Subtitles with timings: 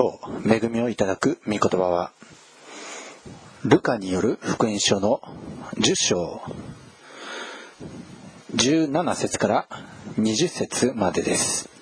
[0.00, 2.12] 今日恵みをいただく御言葉は
[3.66, 5.20] ルカによる福音書の
[5.74, 6.40] 10章。
[8.56, 9.68] 17節から
[10.18, 11.79] 20節までです。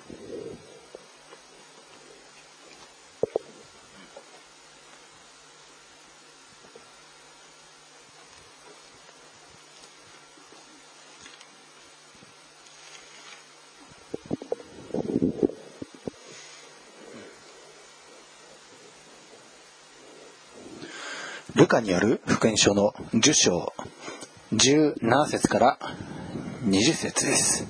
[21.68, 23.72] カによる福音書の10章
[24.52, 25.78] 17節から
[26.64, 27.66] 20節です。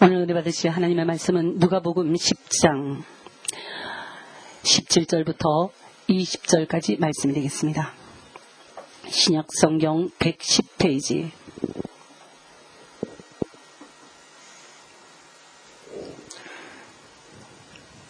[0.00, 3.02] 오늘 은혜 받으실 하나님의 말씀은 누가복음 10장
[4.62, 5.70] 17절부터
[6.08, 7.92] 20절까지 말씀이 되겠습니다.
[9.08, 11.30] 신약 성경 110페이지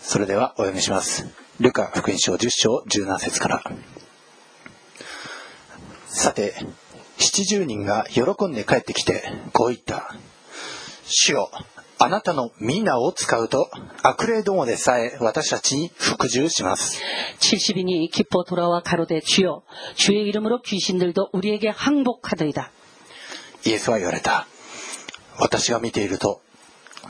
[0.01, 1.27] それではお読みします。
[1.61, 3.63] ルカ福音書10章17節から。
[6.07, 6.55] さて、
[7.19, 10.15] 七十人が喜んで帰ってきて、こう言った。
[11.07, 11.51] 主よ、
[11.99, 13.71] あなたの皆を使うと、
[14.03, 17.01] 悪霊どもでさえ私たちに服従します。
[17.41, 19.63] 70인이 기뻐 돌아와 가로되 주여
[19.95, 22.71] 주의 이름으로 귀신들도 우리에게 항복하더이다.
[23.65, 24.47] イエスは言われた。
[25.39, 26.43] 私が見ていると、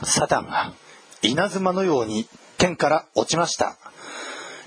[0.03, 0.73] サタンが
[1.23, 2.27] 稲妻のように
[2.57, 3.77] 天から落ちました。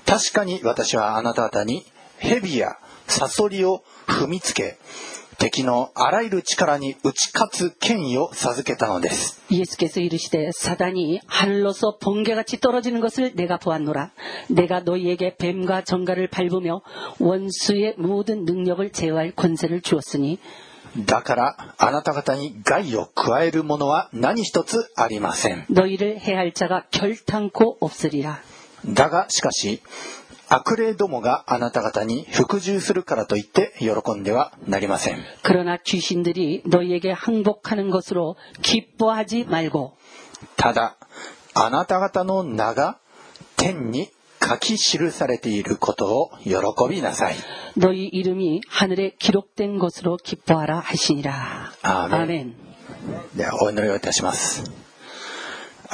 [0.05, 1.85] 確かに私はあなた方に
[2.17, 4.77] 蛇やサソリを踏みつけ、
[5.37, 9.39] 敵のあらゆる力に打ち勝つ権威を授けたのです。
[9.51, 14.11] 예수께서 이르시되 사단이 하늘로서 번개같이 떨어지는 것을 내가 보았노라.
[14.49, 16.81] 내가 너희에게 뱀과 정갈을 밟으며
[17.19, 20.39] 원수의 모든 능력을 제어할 권세를 주었으니
[21.05, 25.65] だからあなた方に害を加えるものは何一つありません。
[25.69, 28.41] 너희를 해할 자가 결탄코 없으리라.
[28.85, 29.81] だがしかし、
[30.49, 35.17] 悪霊どもがあなた方に服従するからといって喜んではなりません。
[35.43, 39.97] 그러나 귀신들이 너희에게 항복하는 것으로 기뻐하지 말고
[40.55, 40.95] ただ、
[41.53, 42.99] あなた方の名が
[43.57, 44.09] 天に
[44.41, 46.53] 書き記されていることを喜
[46.89, 47.35] びなさい。
[47.75, 51.73] 너희 이름이 하늘에 기록된 것으로 기뻐하라 하시니라.
[51.81, 52.21] 아멘.
[52.21, 52.55] 아멘.
[53.35, 54.80] では、お祈りをいたします。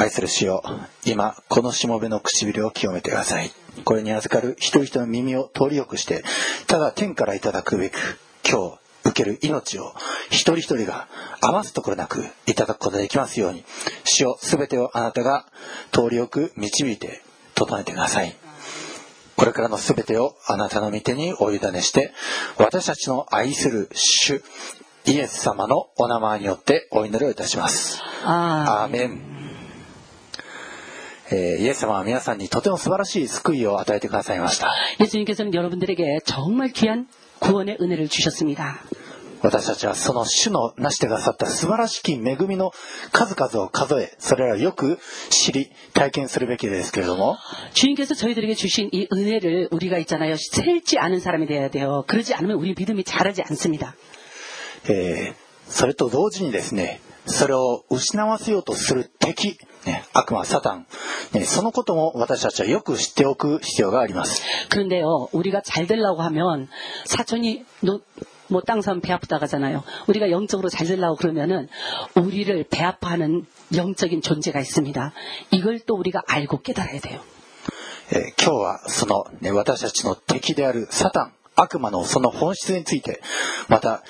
[0.00, 0.62] 愛する主よ、
[1.04, 3.50] 今、このしもべの唇を清めてください。
[3.84, 6.22] これに預かる一人一人の耳を通りよくして、
[6.69, 9.94] ただ天からいただくべく、今日、受ける命を
[10.31, 11.08] 一人一人が
[11.41, 13.64] 余すところなくいただくことができますように、
[14.04, 15.47] 主よ、すべてをあなたが
[15.91, 17.20] 通りよく導いて
[17.56, 18.37] 整えてください。
[19.34, 22.12] これからのすべてをあなたの御手にお委ねして、
[22.56, 24.44] 私たちの愛する主、
[25.06, 28.00] イエス様のお名前によってお祈りをいたします。
[28.25, 29.38] 아, アーメン。
[31.31, 34.69] えーイエス様は皆さんにとても素晴らしい救いを与えてくださいました。
[34.99, 37.07] 예수님께서는 여러분들에게 정말 귀한
[37.39, 38.81] 구원의 은혜를 주셨습니다.
[39.41, 42.71] 私たちはその主の成してくださった素晴らしき恵みの
[43.11, 44.99] 数々を数え、それらをよく
[45.29, 47.35] 知り、体験するべきですけれども、
[47.73, 50.35] 주님께서 저희들에게 주신 이 은혜를 우리가 있잖아요.
[50.38, 52.05] 셀지 않은 사람이 돼야 돼요.
[52.07, 53.95] 그러지 않으면 우리 믿음이 자라지 않습니다.
[54.89, 60.85] えーそれと同時にですね、それを失わせようとする敵、 ね、悪魔、サタン、
[61.33, 64.41] ね、そのことも私たちはよく知っておく必要があります。
[64.69, 66.67] 그런데요, 우리가 잘 되려고 하면
[67.05, 67.99] 사촌이 너,
[68.47, 69.83] 뭐 땅선 배 아프다 가잖아요.
[70.07, 71.67] 우리가 영적으로 잘 되려고 그러면은
[72.16, 73.45] 우리를 배 아파하는
[73.75, 75.13] 영적인 존재가 있습니다.
[75.51, 77.19] 이걸 또 우리가 알고 깨달아야 돼요.
[78.11, 83.21] えー今日はその、ね、私たちの敵であるサタン、悪魔のその本質について、
[83.69, 84.03] また、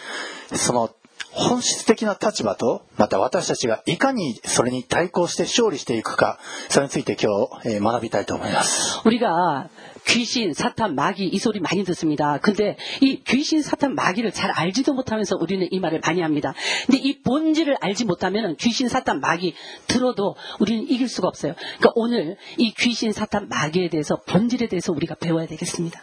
[0.53, 0.89] その
[1.37, 6.39] 本質的な立場と、また私たちがいかにそれに対抗して勝利していくか、
[6.69, 9.01] それについて今日、えー学びたいと思います。
[9.05, 9.69] 우리가
[10.05, 12.37] 귀신, 사탄, 마귀 이 소리 많이 듣습니다.
[12.39, 16.53] 근데 이 귀신, 사탄, 마귀를 잘 알지도 못하면서 우리는 이 말을 많이 합니다.
[16.85, 19.55] 근데 이 본질을 알지 못하면 귀신, 사탄, 마귀
[19.87, 21.55] 들어도 우리는 이길 수가 없어요.
[21.55, 26.01] 그러니까 오늘 이 귀신, 사탄, 마귀에 대해서 본질에 대해서 우리가 배워야 되겠습니다.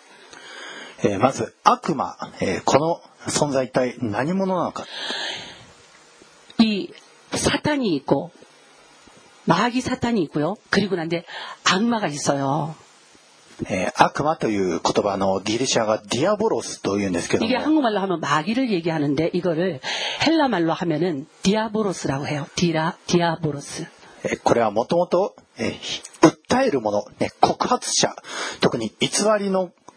[1.04, 3.00] えーまず、悪魔、えーこの
[3.30, 4.84] 存在一体何者なのか。
[6.58, 6.88] 이
[7.32, 8.30] 사탄이 있고
[9.46, 10.56] 마귀 사탄이 있고요.
[10.70, 11.24] 그리고 난데
[11.64, 12.74] 악마가 있어요.
[13.66, 19.80] えー悪魔という言葉のギリシャがディアボロスというんですけども 이게 、 한국말로 하면 마귀를 얘기하는데 이거를
[20.26, 22.46] 헬라말로 하면은 디아보로스라고 해요.
[22.56, 23.86] 디라 디아보로스.
[24.24, 28.14] えーこれはもともと、えーひ訴えるもの、ね、告発者、
[28.60, 29.08] 特に偽
[29.38, 29.70] りの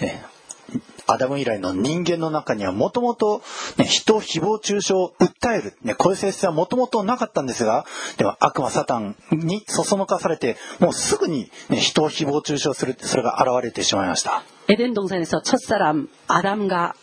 [0.00, 0.24] ね
[1.08, 3.42] アダム以来の人間の中にはもともと
[3.78, 7.84] ね人を誹謗中傷を訴える、ね、こういう性質はもともとなかったんですが
[8.16, 16.94] では悪魔サタンにそそのかされてもうすぐに、ね、人を誹謗中傷するそれが現れてしまいました 에덴 동산에서 첫사람 아담과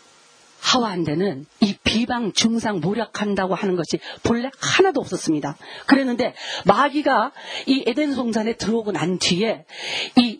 [0.59, 5.57] 하와한테는 이 비방 중상 모략한다고 하는 것이 본래 하나도 없었습니다.
[5.87, 6.33] 그랬는데
[6.65, 7.31] 마귀가
[7.67, 9.65] 이 에덴 동산에 들어오고 난 뒤에
[10.17, 10.39] 이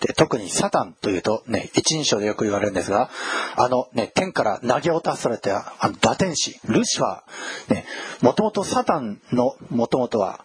[0.00, 3.10] で特にサタンというと、ね、一人称でよく言われるんですが
[3.56, 7.84] あの、ね、天から投げ落とされたあの打天使ルシファー、ね、
[8.22, 10.44] もともとサタンのもともとは、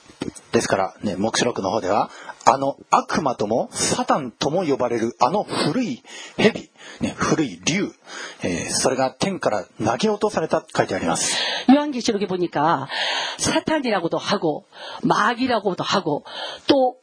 [0.52, 2.10] ですから、ね、黙示録の方では
[2.44, 6.02] あの悪魔ともサタンとも呼ばれるあの古い
[6.36, 6.70] 蛇、
[7.00, 7.90] ね、古い竜、
[8.42, 11.36] えーそれが天から投げ落とされたと書いてあります
[11.70, 12.88] 요한계시록에 보니까
[13.38, 14.64] 사탄이라고도 하고
[15.02, 16.24] 마귀라고도 하고
[16.66, 16.96] 또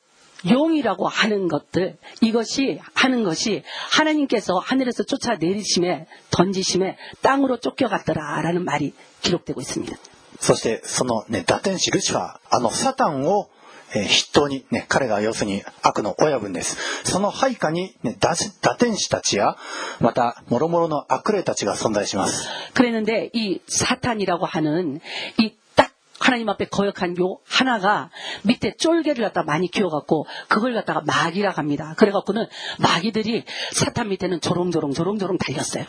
[0.50, 9.95] 용이라고 하는 것들 이것이 하는 것이 하나님께서 하늘에서 쫓아내리심에 던지심에 땅으로 쫓겨갔더라라는 말이 기록되고 있습니다.
[10.39, 13.50] そしてその、ね、打天使ルシファーあのサタンを、
[13.95, 19.56] えー筆頭に、ね、彼が要するに悪の親分ですその配下に、ね、打打天使たちや
[20.00, 25.00] また諸々の悪霊たちが存在します 그랬는데 이 사탄이라고 하는
[25.39, 28.10] 이 딱 하나님 앞에 거역한 요 하나가
[28.44, 31.94] 밑에 쫄개를 갖다 많이 키워갖고 그걸 갖다가 마귀라 합니다.
[31.98, 32.45] 그래갖고는
[32.80, 33.44] 마귀들이
[33.74, 35.86] 사탄 밑에는 조롱조롱 조롱조롱 달렸어요.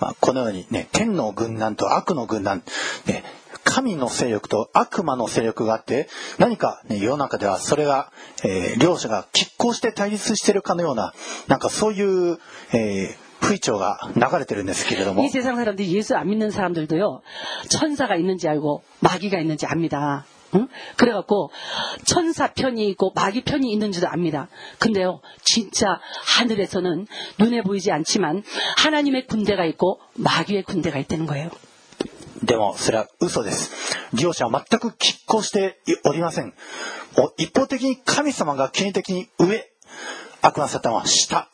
[0.00, 2.62] まあ、このようにね天の軍団と悪の軍団、
[3.06, 3.24] ね、
[3.64, 6.08] 神の勢力と悪魔の勢力があって
[6.38, 8.12] 何か、ね、世の中ではそれが、
[8.44, 11.14] えー両者が拮抗して対立しているかのような
[11.48, 12.38] なんかそういう、
[12.72, 17.20] えー風潮が流れてるんですけれども 이 세상 사람들이 예수 안 믿는 사람들도요
[17.68, 20.24] 천사가 있는지 알고 마귀가 있는지 압니다.
[20.54, 20.68] 응?
[20.96, 21.50] 그래갖고
[22.04, 24.48] 천사 편이 있고 마귀 편이 있는지도 압니다.
[24.78, 26.00] 근데요 진짜
[26.38, 27.06] 하늘에서는
[27.38, 28.42] 눈에 보이지 않지만
[28.78, 31.50] 하나님의 군대가 있고 마귀의 군대가 있다는 거예요.
[32.44, 33.70] でもそれは嘘です
[34.12, 36.52] 両者は全く拮抗しておりません
[37.16, 39.64] お一方的に神様が権威的に上
[40.42, 41.48] 悪魔サタンは下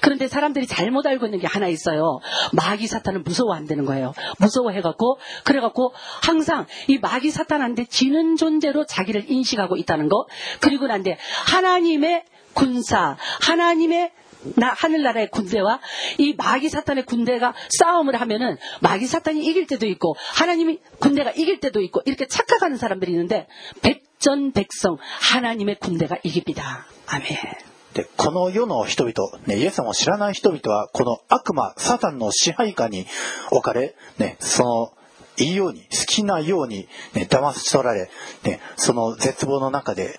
[0.00, 2.20] 그런데 사람들이 잘못 알고 있는 게 하나 있어요.
[2.52, 4.12] 마귀 사탄은 무서워 안 되는 거예요.
[4.38, 5.92] 무서워해갖고 그래갖고
[6.22, 10.26] 항상 이 마귀 사탄한테 지는 존재로 자기를 인식하고 있다는 거.
[10.60, 12.24] 그리고 난데 하나님의
[12.54, 14.12] 군사, 하나님의
[14.56, 15.80] 나 하늘나라의 군대와
[16.18, 21.80] 이 마귀 사탄의 군대가 싸움을 하면은 마귀 사탄이 이길 때도 있고 하나님이 군대가 이길 때도
[21.80, 23.46] 있고 이렇게 착각하는 사람들이 있는데
[23.82, 26.86] 백전백성 하나님의 군대가 이깁니다.
[27.06, 27.73] 아멘.
[27.94, 33.06] でこの世の人々、ね、イエス様を知らない人々はこの悪魔サタンの支配下に
[33.50, 34.92] 置かれ、ね、その
[35.36, 38.10] いいように好きなように、ね、騙し取られ、
[38.44, 40.18] ね、その絶望の中で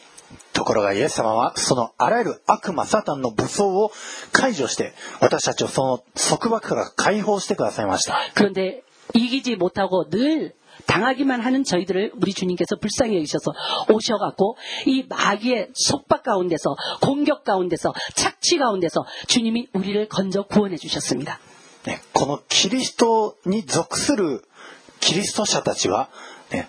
[0.60, 3.92] ところがイエス様はそのあらゆる悪魔サタンの武装を
[4.32, 8.82] 解除して私たちをその束縛から解放してくださいました 그런데
[9.14, 10.54] 이기지 못하고 늘
[10.86, 13.52] 당하기만 하는 저희들을 우리 주님께서 불쌍히 여기셔서
[13.90, 14.56] 오셔갖고
[14.86, 21.40] 이 마귀의 속박 가운데서 공격 가운데서 착취 가운데서 주님이 우리를 건져 구원해 주셨습니다.
[21.86, 24.44] ね、このキリストに属する
[24.98, 26.08] キリスト者たちは、
[26.50, 26.68] ね、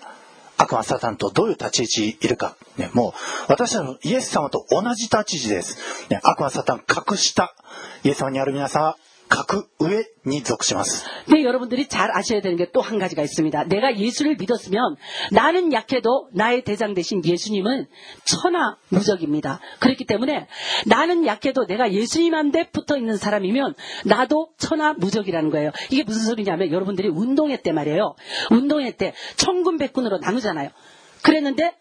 [0.57, 3.13] 悪魔サタンとどういう立ち位置いるか、ね、もう
[3.51, 7.55] 私たちのイエス様と同じ立ち位置です、ね、悪魔サタン隠した
[8.03, 11.04] イエス様にある皆さん 格上に属します。
[11.26, 13.64] 근데 여러분들이 잘 아셔야 되는 게 또 한 가지가 있습니다.
[13.64, 14.96] 내가 예수를 믿었으면
[15.32, 17.86] 나는 약해도 나의 대장 되신 예수님은
[18.24, 19.60] 천하 무적입니다.
[19.80, 20.46] 그렇기 때문에
[20.86, 23.74] 나는 약해도 내가 예수님한테 붙어 있는 사람이면
[24.06, 25.72] 나도 천하 무적이라는 거예요.
[25.90, 28.14] 이게 무슨 소리냐면 여러분들이 운동회 때 말이에요.
[28.50, 30.70] 운동회 때 천군 백군으로 나누잖아요.
[31.22, 31.74] 그랬는데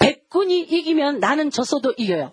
[0.00, 2.32] 백군이 이기면 나는 졌어도 이겨요.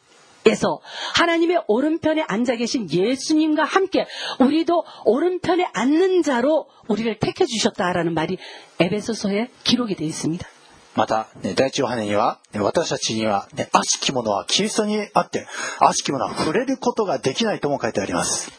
[0.46, 0.80] 에서
[1.14, 4.06] 하나님의 오른편에 앉아 계신 예수님과 함께
[4.38, 8.38] 우리도 오른편에 앉는 자로 우리를 택해 주셨다라는 말이
[8.78, 10.48] 에베소서에 기록이 되어 있습니다.
[10.96, 15.46] また、ね、第一ヨハネには、ね私たちには、ね、悪しき者はキリストにあって、
[15.78, 18.50] 悪しき者は触れることができないとも書いてあります。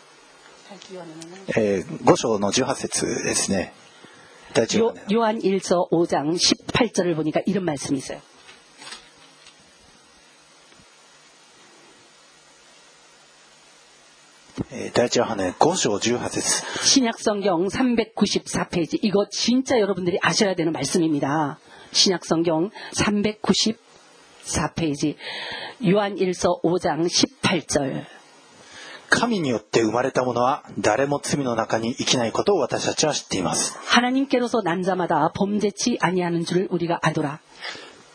[1.57, 3.73] えー、5章の18節ですね。
[4.53, 5.15] 第一ヨ 요, ハネ。
[5.15, 8.19] 요한 1서 5장 18절을 보니까 이런 말씀이 있어요.
[14.93, 18.97] 第一ヨハネ5章18節 신약성경 394페이지.
[19.03, 21.59] 이거 진짜 여러분들이 아셔야 되는 말씀입니다.
[21.91, 25.15] 신약성경 394페이지.
[25.85, 28.05] 요한 1서 5장 18절.
[29.09, 33.77] 神によって生まれた者は誰も罪の中に生きないことを私たちは知っています。
[33.85, 37.39] 하나님께로서 난 자마다 범죄치 아니하는 줄을 우리가 아노라.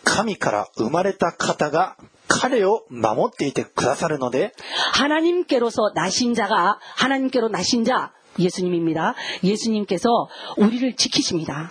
[0.05, 1.97] 神から生まれた方が
[2.29, 4.53] 彼を守っていてくださるので、
[4.95, 9.15] 하나님께로서 나신 자가 하나님께로 나신 자 예수님입니다.
[9.45, 10.09] 예수님께서
[10.57, 11.71] 우리를 지키십니다.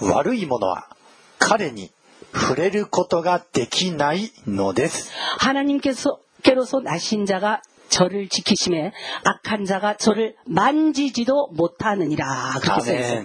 [0.00, 0.88] 悪い者は
[1.38, 1.90] 彼に
[2.34, 5.10] 触れることができないのです。
[5.38, 8.92] 하나님께서 께로서 나신 자가 저를 지키심에
[9.24, 12.54] 악한 자가 저를 만지지도 못하느니라.
[12.54, 13.24] ア 그렇게 ー 써 メ 있어요.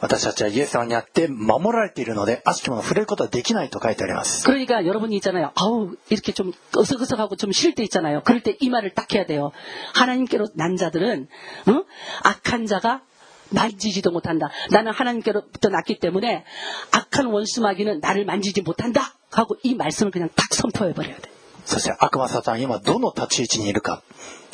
[0.00, 4.44] 私たちはイエス様にあって守られているので、悪しき者を触れることはできないと書いてあります。
[4.46, 5.52] 그러니까 여러분이 있잖아요.
[5.54, 8.22] 아우 이렇게 좀 어석어석하고 좀 싫을 때 있잖아요.
[8.24, 9.52] 그럴 때 이 말을 딱 해야 돼요.
[9.94, 11.28] 하나님께로 난 자들은
[11.68, 11.84] 어?
[12.22, 13.02] 악한 자가
[13.50, 14.50] 만지지도 못한다.
[14.70, 16.44] 나는 하나님께로부터 났기 때문에
[16.90, 19.14] 악한 원수마귀는 나를 만지지 못한다.
[19.30, 21.29] 하고 이 말씀을 그냥 딱 선포해 버려야 돼.
[21.65, 24.03] そして悪魔サタン今どの立ち位置にいるか。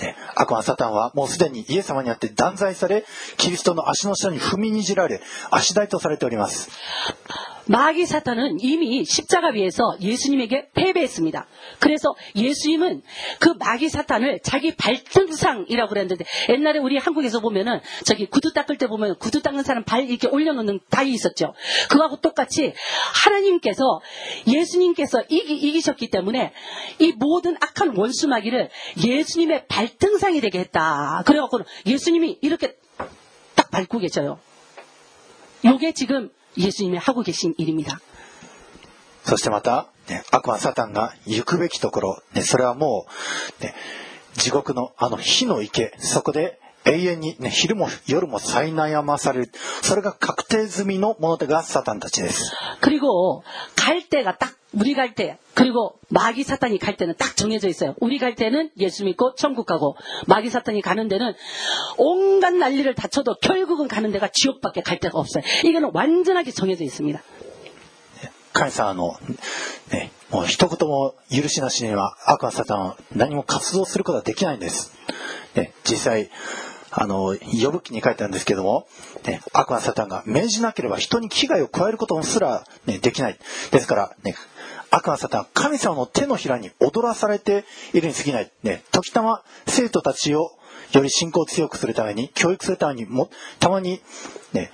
[0.01, 3.05] ね悪魔サタンはもうすでにイエス様にあって断罪され、
[3.37, 6.69] キリストの足の下に踏みにじられ、足台とされております。
[7.69, 11.47] 마귀 사탄은 이미 십자가 위에서 예수님에게 패배했습니다.
[11.79, 13.01] 그래서 예수님은
[13.39, 19.17] 그 마귀 사탄을 자기 발등상이라고 그랬는데 옛날에 우리 한국에서 보면은 저기 구두 닦을 때 보면
[19.19, 21.53] 구두 닦는 사람 발 이렇게 올려놓는 다이 있었죠.
[21.89, 22.73] 그거하고 똑같이
[23.13, 23.83] 하나님께서
[24.47, 26.53] 예수님께서 이기, 이기셨기 때문에
[26.99, 28.69] 이 모든 악한 원수 마귀를
[29.05, 31.23] 예수님의 발등상이 되게 했다.
[31.25, 32.75] 그래갖고 예수님이 이렇게
[33.55, 34.39] 딱 밟고 계셔요.
[35.65, 38.00] 요게 지금 예수님이 하고 계신 일입니다.
[39.24, 43.06] そしてまた、ね悪魔サタンが行くべきところ、ねそれはも
[43.60, 43.74] う、ね
[44.34, 49.52] 地獄のあの火の池、そこで 永遠に、ね、昼も夜も苛まされる。
[49.82, 52.52] それが確定済みのものがサタンたちです。
[52.80, 53.44] 그리고
[53.76, 57.94] 갈 때가 딱 우리 갈 때, 그리고 마귀 사탄이 갈 때는 딱 정해져 있어요.
[58.00, 61.34] 우리 갈 때는 예수 믿고 천국 가고, 마귀 사탄이 가는 데는
[61.98, 65.44] 온갖 난리를 다쳐도 결국은 가는 데가 지옥밖에 갈 데가 없어요.
[65.64, 67.22] 이거는 완전하게 정해져 있습니다.
[68.52, 69.16] 神様の、
[69.92, 74.92] ね、もう一言も許しなしには悪魔サタンは何も活動することはできないんです。
[75.54, 76.30] ね、実際、
[76.96, 78.86] あの、呼ぶ記に書いてあるんですけども、
[79.24, 83.38] ね、悪魔サタンが命じなければ人に危害を加えることもすら、ね、できない。
[83.70, 84.34] ですから、ね、
[84.90, 87.64] 悪魔サタンは神様の手のひらに踊らされて
[87.94, 88.50] いるに過ぎない。
[88.62, 90.52] ね、時たま生徒たちを
[90.92, 94.02] より信仰を強くするために、教育するためにも、たまに、
[94.52, 94.70] ね、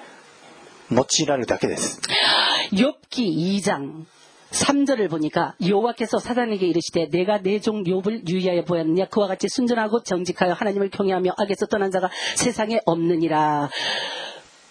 [0.91, 2.01] 用いられるだけです。
[2.73, 4.05] 욥기 2장
[4.54, 9.06] 3절을 보니까 여호와께서 사단에게 이르시되 내가 내 종 욥을 유의하여 보았느냐?
[9.06, 13.70] 그와 같이 순전하고 정직하여 하나님을 경외하며 악에서 떠난 자가 세상에 없느니라.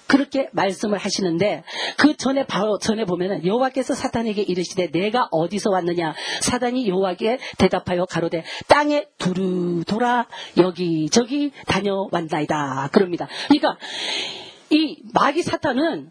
[0.07, 1.65] 그렇게 말씀을 하시는데
[1.97, 6.15] 그 전에 바로 전에 보면은 여호와께서 사탄에게 이르시되 내가 어디서 왔느냐?
[6.43, 10.27] 사단이 여호와께 대답하여 가로되 땅에 두루 돌아
[10.59, 12.91] 여기 저기 다녀왔나이다.
[12.93, 13.27] 그럽니다.
[13.49, 13.79] 그러니까
[14.69, 16.11] 이 마귀 사탄은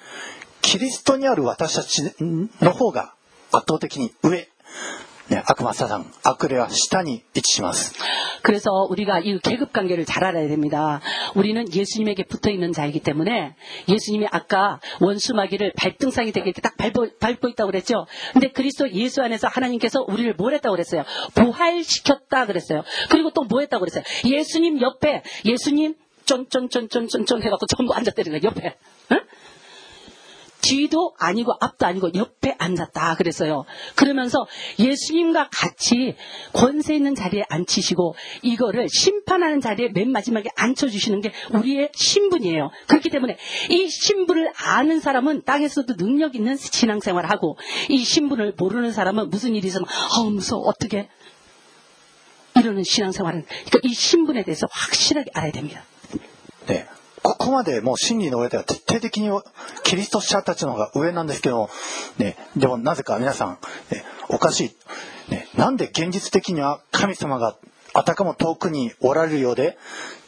[0.62, 3.14] キリストにある私たちの方が
[3.52, 4.48] 圧倒的に上、
[5.28, 7.92] 네 악마 사상, 악그레와 시탄이 위치시마스.
[8.42, 11.00] 그래서 우리가 이 계급 관계를 잘 알아야 됩니다.
[11.34, 13.56] 우리는 예수님에게 붙어 있는 자이기 때문에
[13.88, 18.06] 예수님이 아까 원수 마귀를 발등상이 되게 딱 밟고, 밟고 있다고 그랬죠.
[18.34, 21.02] 근데 그리스도 예수 안에서 하나님께서 우리를 뭘 했다고 그랬어요?
[21.34, 22.82] 부활시켰다 그랬어요.
[23.10, 24.04] 그리고 또 뭐 했다고 그랬어요?
[24.24, 25.94] 예수님 옆에 예수님
[26.26, 28.40] 쫀쫀쫀쫀쫀쫀 해갖고 전부 앉았다는 거예요.
[28.44, 28.76] 옆에.
[29.12, 29.20] 응?
[30.70, 33.64] 뒤도 아니고 앞도 아니고 옆에 앉았다 그랬어요.
[33.94, 34.46] 그러면서
[34.78, 36.16] 예수님과 같이
[36.52, 42.70] 권세 있는 자리에 앉히시고 이거를 심판하는 자리에 맨 마지막에 앉혀주시는 게 우리의 신분이에요.
[42.88, 43.36] 그렇기 때문에
[43.70, 47.56] 이 신분을 아는 사람은 땅에서도 능력 있는 신앙생활을 하고
[47.88, 49.86] 이 신분을 모르는 사람은 무슨 일이 있으면
[50.18, 51.08] 어 무서워 어떻게
[52.56, 55.84] 이러는 신앙생활은 그러니까 이 신분에 대해서 확실하게 알아야 됩니다.
[56.66, 56.86] 네.
[57.26, 59.30] ここまでもう真理の上では徹 底的に
[59.84, 61.70] キリスト者たちの方が上なんですけども、
[62.18, 63.58] ね、でもなぜか皆さん、
[63.94, 64.76] ね、おかし
[65.28, 67.56] い、ね、なんで現実的には神様が
[67.94, 69.78] あたかも遠くにおられるようで、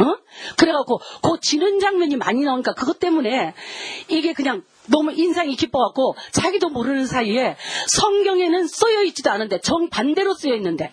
[0.00, 0.16] 어?
[0.56, 3.54] 그래갖고 그 지는 장면이 많이 나오니까 그것 때문에
[4.08, 7.56] 이게 그냥 너무 인상이 깊어갖고 자기도 모르는 사이에
[7.88, 10.92] 성경에는 쓰여 있지도 않은데 정반대로 쓰여 있는데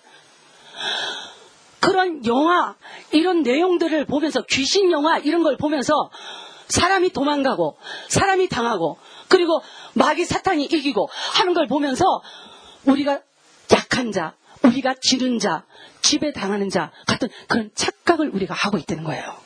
[1.80, 2.74] 그런 영화
[3.12, 6.10] 이런 내용들을 보면서 귀신 영화 이런 걸 보면서
[6.68, 9.62] 사람이 도망가고 사람이 당하고 그리고
[9.94, 12.04] 마귀 사탄이 이기고 하는 걸 보면서
[12.86, 13.20] 우리가
[13.72, 15.64] 약한 자 우리가 지른 자
[16.05, 19.41] 지배 당하는 자 같은 그런 착각을 우리가 하고 있다는 거예요.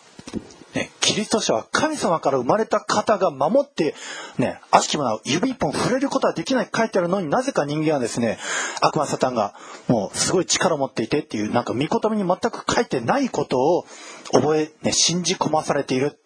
[0.75, 3.95] ね、キリスト者は神様から生まれた方が守って、
[4.37, 8.37] ね、悪しき者は指一本触れることはできない書いてあるのになぜか人間はですね、
[8.81, 9.53] 悪魔サタンが
[9.87, 13.85] もうすごい力を持っていてっていう、なんか御言葉に全く書いてないことを
[14.33, 16.19] 覚え、ね、信じ込まされている。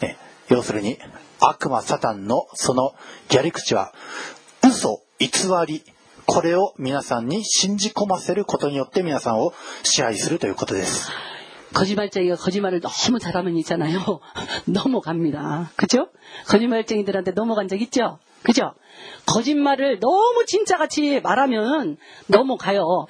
[0.00, 0.16] ね、
[0.48, 0.98] 要するに、
[1.40, 2.94] 悪魔サタンのその
[3.32, 3.92] やり口は、
[4.62, 5.28] 嘘、偽
[5.66, 5.82] り、
[6.26, 11.10] これを皆さんに信じ込ませることによって皆さんを支配するということです。
[11.72, 14.20] 거짓말쟁이가 거짓말을 너무 잘하면 있잖아요.
[14.66, 15.72] 넘어갑니다.
[15.76, 16.08] 그죠?
[16.46, 18.18] 거짓말쟁이들한테 넘어간 적 있죠?
[18.42, 18.72] 그죠?
[19.26, 23.06] 거짓말을 너무 진짜같이 말하면 넘어가요.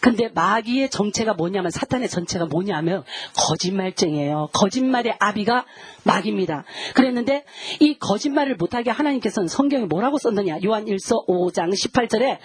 [0.00, 3.04] 근데 마귀의 정체가 뭐냐면 사탄의 정체가 뭐냐면
[3.36, 4.48] 거짓말쟁이에요.
[4.52, 5.64] 거짓말의 아비가
[6.04, 6.64] 마귀입니다.
[6.94, 7.44] 그랬는데
[7.80, 10.58] 이 거짓말을 못하게 하나님께서는 성경에 뭐라고 썼느냐?
[10.64, 12.38] 요한 1서 5장 18절에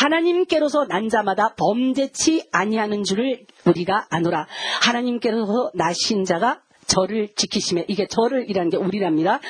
[0.00, 4.46] 하나님께로서 난 자마다 범죄치 아니하는 줄을 우리가 아노라.
[4.82, 9.40] 하나님께로서 나신 자가 저를 지키심에 이게 저를이라는 게 우리랍니다.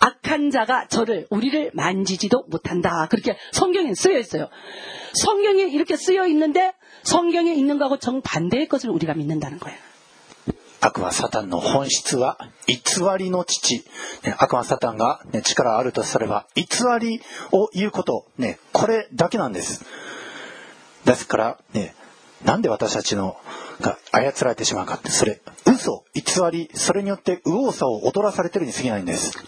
[0.00, 3.06] 악한 자가 저를 우리를 만지지도 못한다.
[3.08, 4.48] 그렇게 성경에 쓰여 있어요.
[5.14, 6.72] 성경에 이렇게 쓰여 있는데
[7.03, 9.77] 성경에 있는 거하고 정반대의 것을 우리가 믿는다는 거예요.
[10.81, 12.77] 悪魔サタンの本質は偽
[13.17, 13.83] りの父、
[14.23, 16.63] ね、悪魔サタンが、ね、力あるとすれば偽
[16.99, 19.83] りを言うこと、ね、これだけなんです。
[21.05, 21.95] ですからね、
[22.43, 23.35] なんで私たちの
[23.81, 29.39] が操られてしまうかって、それ、嘘、偽り、それによって右往左往踊らされてるに過ぎないんです。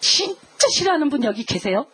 [0.00, 1.86] 진짜 싫어하는 분 여기 계세요?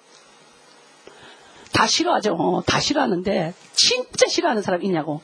[1.72, 2.34] 다 싫어하죠.
[2.34, 5.20] 어, 다 싫어하는데 진짜 싫어하는 사람 있냐고.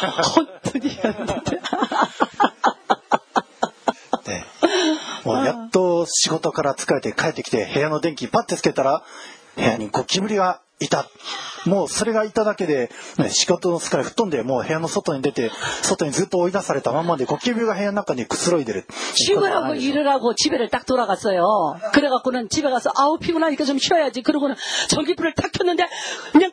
[0.00, 0.08] 네.
[0.34, 1.60] 헌터니 했는데.
[4.26, 4.44] ね、
[5.24, 9.02] もうやっと仕事から疲れて帰ってきて部屋の電気パッてつけたら
[9.54, 11.06] 部屋にゴキブリがいた。
[11.64, 15.50] もうそれがいただけで、ね、仕事の疲れ吹っ飛んでもう部屋の外に出て
[15.82, 18.86] 外にずっと追い出されたままでゴキブリが部屋の中にくつろいでる。
[19.14, 21.42] 쉬으라고 일을 하고 집에를 딱 돌아갔어요.
[21.92, 24.22] 그래갖고는 집에 가서 아우 피곤하니까 좀 쉬어야지.
[24.22, 24.54] 그러고는
[24.88, 25.84] 전기불을 탁 켰는데
[26.32, 26.52] 그냥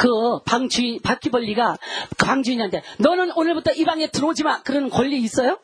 [0.00, 1.76] 그 방주인 바퀴벌리가
[2.16, 5.58] 그 방주인한테 너는 오늘부터 이 방에 들어오지 마 그러는 권리 있어요?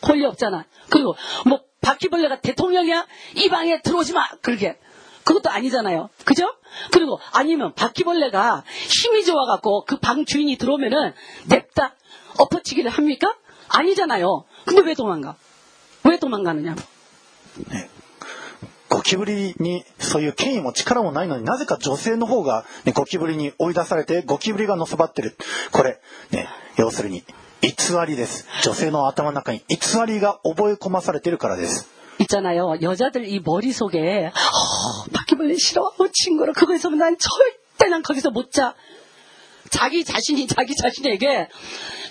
[0.00, 0.64] 권리 없잖아.
[0.88, 1.14] 그리고
[1.46, 4.78] 뭐 바퀴벌레가 대통령이야 이 방에 들어오지 마 그렇게
[5.24, 6.08] 그것도 아니잖아요.
[6.24, 6.50] 그죠?
[6.92, 11.12] 그리고 아니면 바퀴벌레가 힘이 좋아갖고 그 방 주인이 들어오면은
[11.48, 11.94] 냅다
[12.38, 13.36] 엎어치기를 합니까?
[13.68, 14.46] 아니잖아요.
[14.64, 15.36] 근데 왜 도망가?
[16.04, 16.74] 왜 도망가느냐?
[17.54, 17.93] ゴ
[19.09, 25.35] キブリにそういう権威も力もないのになぜか女性の方が、ね、ゴキブリに追い出されてゴキブリがのさばってる。
[25.71, 27.23] これ、ね、要するに
[27.61, 27.73] 偽
[28.05, 28.45] りです。
[28.61, 31.99] 女性の頭の中に偽りが覚え込まされてるからです。
[32.19, 32.81] 있잖아요.
[32.81, 35.83] 여자들 이 머릿속에 어, 바퀴벌레 싫어.
[35.83, 38.75] 어, 친구로 그거 있으면 난 절대 난 거기서 못 자.
[39.69, 41.47] 자기 자신이 자기 자신에게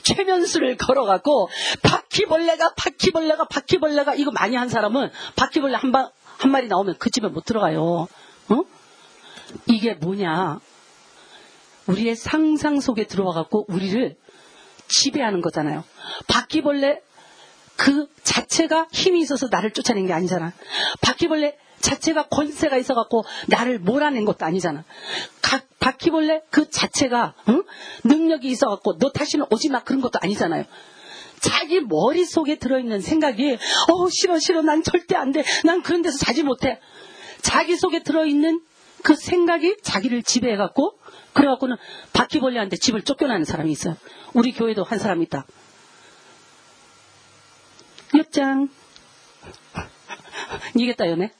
[0.02, 1.50] 최면수를 걸어갖고
[1.82, 6.10] 바퀴벌레가 바퀴벌레가 바퀴벌레가 이거 많이 한 사람은 바퀴벌레 한, 방,
[6.43, 7.81] 한 마리 나오면 그 집에 못 들어가요.
[8.49, 8.61] 어?
[9.65, 10.59] 이게 뭐냐.
[11.87, 14.17] 우리의 상상 속에 들어와 갖고 우리를
[14.89, 15.85] 지배하는 거잖아요.
[16.27, 17.01] 바퀴벌레
[17.77, 20.51] 그 자체가 힘이 있어서 나를 쫓아낸 게 아니잖아.
[20.99, 24.83] 바퀴벌레 자체가 권세가 있어갖고 나를 몰아낸 것도 아니잖아.
[25.41, 27.63] 각 바퀴벌레 그 자체가 응?
[28.03, 30.65] 능력이 있어갖고 너 다시는 오지 마 그런 것도 아니잖아요.
[31.42, 35.44] 자기 머릿속에 들어있는 생각이 어 싫어 싫어 난 절대 안 돼.
[35.64, 36.80] 난 그런 데서 자지 못해.
[37.42, 38.60] 자기 속에 들어있는
[39.02, 40.98] 그 생각이 자기를 지배해갖고
[41.32, 41.76] 그래갖고는
[42.12, 43.96] 바퀴벌레한테 집을 쫓겨나는 사람이 있어요.
[44.34, 45.46] 우리 교회도 한 사람 있다.
[48.14, 48.68] 6장.
[50.74, 51.34] 逃げたよね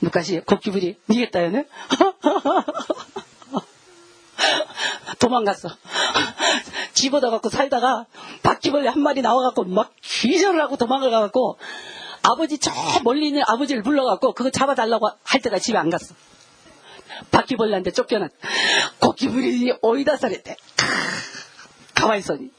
[0.00, 1.66] 昔、ゴキブリ、逃げたよね
[5.18, 5.68] 도망갔어.
[6.94, 8.06] 집어다 갖고 살다가
[8.42, 11.58] 바퀴벌레 한 마리 나와갖고 막 기절을 하고 도망을 가갖고
[12.22, 12.70] 아버지 저
[13.04, 16.14] 멀리 있는 아버지를 불러갖고 그거 잡아달라고 할 때가 집에 안 갔어.
[17.30, 18.30] 바퀴벌레한테 쫓겨난
[19.00, 20.56] 고기부리 오이다 살했대.
[21.94, 22.50] 가만있어니.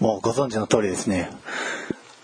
[0.00, 1.30] もうご存知の通りですね。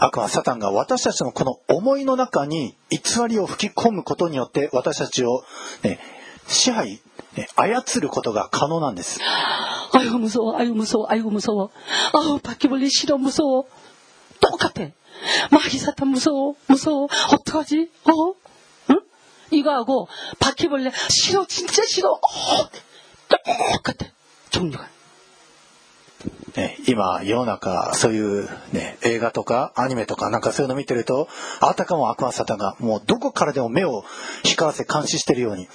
[0.00, 5.42] 悪魔サタンが私たちのこの思いの中に偽りを吹き込むことによって私たちを、
[5.82, 5.98] ね、
[6.46, 7.00] 支配、
[7.36, 9.20] ね、操ることが可能なんです。
[9.92, 11.70] 아유 무서워, 아유 무서워, 아유 무서워.
[12.12, 13.64] 아우 바퀴벌레 싫어 무서워.
[14.40, 14.90] 똑같아.
[15.50, 17.08] 마귀 사탄 무서워, 무서워.
[17.32, 17.90] 어떡하지?
[18.04, 18.34] 어?
[18.90, 19.00] 응?
[19.50, 22.10] 이거하고 바퀴벌레 싫어, 진짜 싫어.
[22.10, 22.20] 어,
[23.72, 24.06] 똑같아.
[24.50, 24.88] 종류가.
[26.55, 31.29] ね、今世の中そういう、ね、映画とかアニメとかなんかそういうの見てると
[31.61, 34.03] あたかも悪魔サタンがもうどこからでも目を
[34.43, 35.67] 光らせ監視してるように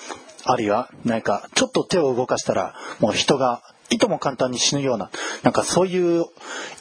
[0.45, 5.11] あるいは何かちょっと手を動かしたらもう人がいとも簡単に死ぬような
[5.43, 6.25] なんかそういう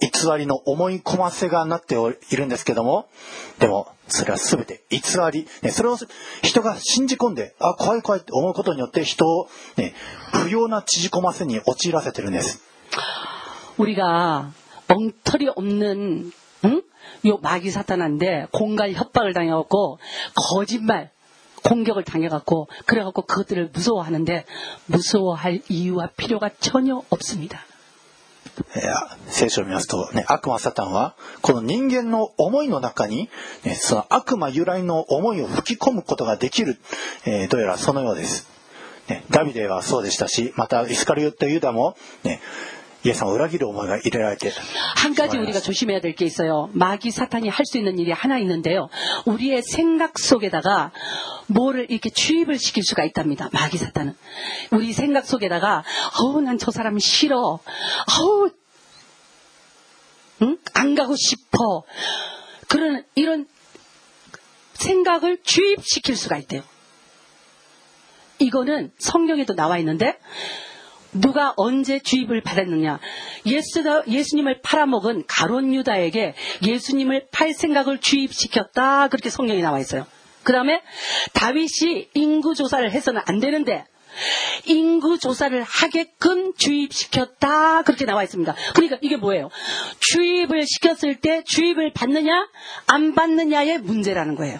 [0.01, 1.95] 偽りの思い込ませがなって
[2.32, 3.08] いるんですけども
[3.60, 4.99] でもそれは全て偽
[5.32, 5.97] り、ね、それを
[6.43, 9.47] 人が信じ込んであ怖い怖いって思うことによって人を、
[9.78, 9.93] ね、
[10.34, 12.62] 不要な縮こませに陥らせてるんです。
[13.76, 14.53] 우리가
[14.88, 16.33] 엉터리 없는
[16.64, 16.83] 응?
[17.26, 19.98] 요 마귀 사탄한테 공갈 협박을 당해갖고
[20.35, 21.11] 거짓말
[21.64, 24.44] 공격을 당해갖고 그래갖고 그것들을 무서워하는데
[24.87, 27.64] 무서워할 이유와 필요가 전혀 없습니다.
[28.76, 33.31] いや聖書を見ますと、ね、悪魔サタンはこの人間の思いの中に、
[33.64, 36.79] ね、その悪魔由来の思いを吹き込むことができる、
[37.26, 38.48] えーどうやらそのようです、
[39.09, 42.40] ね、ダビデはそうでしたしまたイスカリオットユダも、ね、
[44.98, 46.70] 한 가지 우리가 조심해야 될 게 있어요.
[46.74, 48.88] 마귀 사탄이 할 수 있는 일이 하나 있는데요.
[49.26, 50.91] 우리의 생각 속에다가
[51.48, 53.50] 뭐를 이렇게 주입을 시킬 수가 있답니다.
[53.54, 54.15] 마귀 사탄은
[54.72, 55.84] 우리 생각 속에다가
[56.22, 57.60] 어우 난 저 사람 싫어.
[58.20, 58.50] 어우
[60.41, 60.58] 응?
[60.74, 61.84] 안 가고 싶어.
[62.68, 63.48] 그런 이런
[64.74, 66.62] 생각을 주입시킬 수가 있대요.
[68.39, 70.18] 이거는 성경에도 나와 있는데
[71.21, 72.99] 누가 언제 주입을 받았느냐?
[73.45, 79.08] 예수, 예수님을 팔아먹은 가론 유다에게 예수님을 팔 생각을 주입시켰다.
[79.08, 80.06] 그렇게 성경에 나와 있어요.
[80.43, 80.82] 그 다음에
[81.34, 83.86] 다윗이 인구 조사를 해서는 안 되는데
[84.65, 87.82] 인구 조사를 하게끔 주입시켰다.
[87.82, 88.56] 그렇게 나와 있습니다.
[88.73, 89.49] 그러니까 이게 뭐예요?
[89.99, 92.47] 주입을 시켰을 때 주입을 받느냐,
[92.88, 94.60] 안 받느냐의 문제라는 거예요.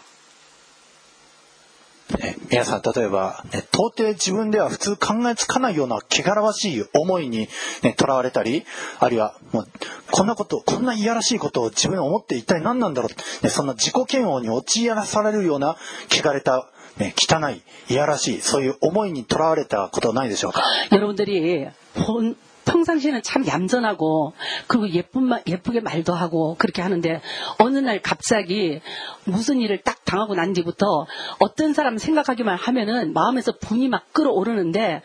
[2.19, 7.49] ね皆さん例えば、ね、到底自分では普通考えつかないような汚らわしい思いに
[7.83, 8.65] ねとらわれたり
[8.99, 9.69] あるいはもう
[10.11, 15.77] こんなことこんないやらしいことを自分は思って一体何なんだろう、ね、そんな自己嫌悪に陥らされるような
[16.11, 24.34] 汚れた、ね、汚いいやらしいそういう思いにとらわれたことはないでしょうか 여러분들이 본- 평상시에는 참 얌전하고
[24.68, 27.22] 그리고 예쁜 말, 예쁘게 말도 하고 그렇게 하는데
[27.60, 28.82] 어느 날 갑자기
[29.24, 31.06] 무슨 일을 딱 당하고 난 뒤부터
[31.40, 35.02] 어떤 사람 생각하기만 하면은 마음에서 분이 막 끓어오르는데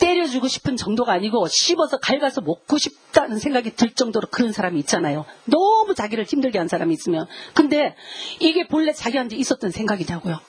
[0.00, 5.26] 때려주고 싶은 정도가 아니고 씹어서 갈가서 먹고 싶다는 생각이 들 정도로 그런 사람이 있잖아요.
[5.44, 7.26] 너무 자기를 힘들게 한 사람이 있으면.
[7.54, 7.94] 근데
[8.40, 10.40] 이게 본래 자기한테 있었던 생각이냐고요.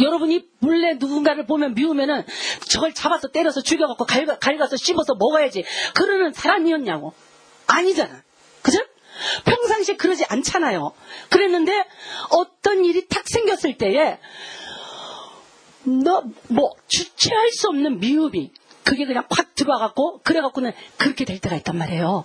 [0.00, 2.24] 여러분이 몰래 누군가를 보면 미우면은
[2.68, 5.64] 저걸 잡아서 때려서 죽여갖고 갈가, 갈가서 씹어서 먹어야지.
[5.94, 7.12] 그러는 사람이었냐고.
[7.66, 8.22] 아니잖아.
[8.62, 8.78] 그죠?
[9.44, 10.92] 평상시에 그러지 않잖아요.
[11.30, 11.84] 그랬는데
[12.30, 14.18] 어떤 일이 탁 생겼을 때에
[15.84, 18.52] 너 뭐 주체할 수 없는 미움이
[18.84, 22.24] 그게 그냥 팍 들어와갖고 그래갖고는 그렇게 될 때가 있단 말이에요.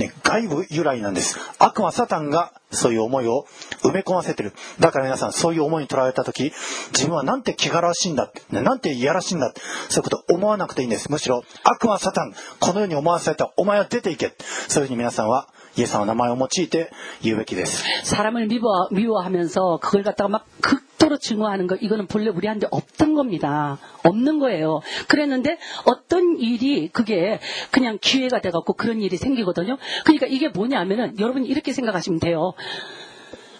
[0.00, 1.38] ね、外部由来なんです。
[1.58, 3.46] 悪魔サタンがそういう思いを
[3.82, 4.54] 埋め込ませてる。
[4.80, 6.52] だから皆さんそういう思いにとらわれた時
[6.92, 9.52] 自分はなんて汚らしいんだ、ね、なんていやらしいんだ
[9.90, 11.12] そういうこと思わなくていいんです。
[11.12, 14.34] むしろ悪魔サタンこのように思わされたお前は出ていけ
[14.68, 16.89] そういうふうに皆さんは イエス様の名前を用いて
[17.21, 23.77] 言うべきです 사람을 미워, 미워하면서 그걸 갖다가 막 극도로 증오하는 거, 이거는 본래 우리한테 없던 겁니다.
[24.03, 24.79] 없는 거예요.
[25.07, 27.39] 그랬는데 어떤 일이 그게
[27.71, 29.77] 그냥 기회가 돼갖고 그런 일이 생기거든요.
[30.03, 32.53] 그러니까 이게 뭐냐면은 여러분 이렇게 생각하시면 돼요.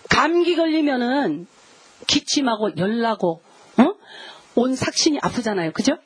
[0.09, 1.47] 감기 걸리면은
[2.07, 3.41] 기침하고 열나고,
[3.77, 3.93] 어?
[4.55, 5.71] 온 삭신이 아프잖아요.
[5.71, 5.97] 그죠?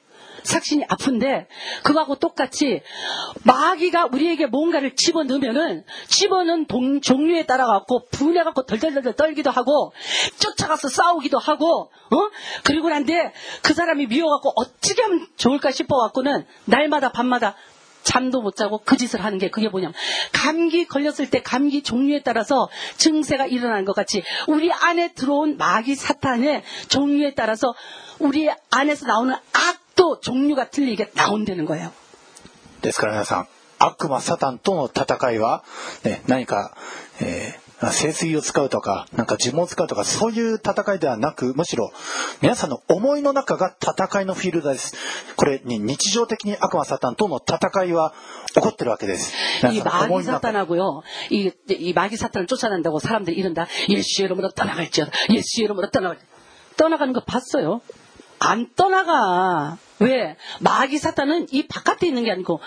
[0.44, 1.48] 삭신이 아픈데
[1.82, 2.82] 그거하고 똑같이
[3.42, 9.92] 마귀가 우리에게 뭔가를 집어넣으면은 집어넣은 동- 종류에 따라 갖고 분해갖고 덜덜덜 떨기도 하고
[10.38, 12.16] 쫓아가서 싸우기도 하고 어?
[12.62, 17.56] 그리고 난데 그 사람이 미워갖고 어떻게 하면 좋을까 싶어갖고는 날마다 밤마다
[18.02, 19.94] 잠도 못 자고 그 짓을 하는 게 그게 뭐냐면
[20.32, 26.62] 감기 걸렸을 때 감기 종류에 따라서 증세가 일어나는 것 같이 우리 안에 들어온 마귀 사탄의
[26.88, 27.74] 종류에 따라서
[28.18, 31.91] 우리 안에서 나오는 악 도 종류가 틀리게 나온다는 거예요.
[32.81, 33.47] ですから皆さん
[33.79, 35.63] 悪魔サタンとの戦いは、
[36.03, 36.75] ね、何か、
[37.21, 41.91] えー聖水を使うとかなんか呪文を使うとかそういう戦いではなくむしろ
[42.41, 44.95] 皆さんの思いの中が戦いのフィールドです
[45.37, 48.13] これに日常的に悪魔サタンとの戦いは
[48.53, 49.33] 起こってるわけです
[49.63, 51.01] 이 皆さんの思 마귀 いの中 사탄하고요.
[51.31, 53.67] 이, 이 마귀 사탄을 쫓아낸다고 사람들이 이런다.
[53.87, 55.11] 예수의 이름으로 떠나갈지어다.
[55.29, 56.17] 예수의 이름으로 떠나갈
[56.75, 57.81] 떠나가는 거 봤어요.
[58.44, 59.78] 안 떠나가.
[60.00, 60.36] 왜?
[60.60, 62.60] 마귀 사탄은 이 바깥에 있는 게 아니고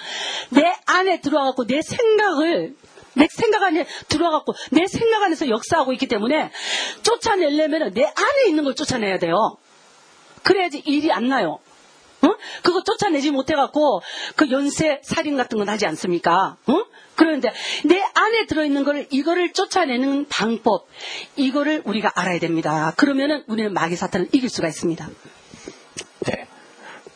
[0.50, 2.76] 내 안에 들어와갖고 내 생각을
[3.14, 6.52] 내 생각 안에 들어와갖고 내 생각 안에서 역사하고 있기 때문에
[7.04, 9.58] 쫓아내려면 내 안에 있는 걸 쫓아내야 돼요.
[10.44, 11.60] 그래야지 일이 안 나요.
[12.22, 12.30] 어?
[12.64, 14.02] 그거 쫓아내지 못해갖고
[14.36, 16.58] 그 연쇄 살인 같은 건 하지 않습니까?
[16.66, 16.86] 어?
[17.16, 17.52] 그런데
[17.86, 20.88] 내 안에 들어있는 거를 이거를 쫓아내는 방법
[21.36, 22.94] 이거를 우리가 알아야 됩니다.
[22.98, 25.10] 그러면은 우리는 마귀 사탄을 이길 수가 있습니다.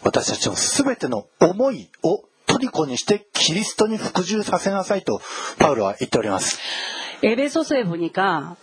[0.02, 5.20] 私たちの全ての思いを虜にしてキリストに服従させなさいと
[5.58, 6.58] パウロは言っております
[7.22, 8.56] 에베소서에 보니까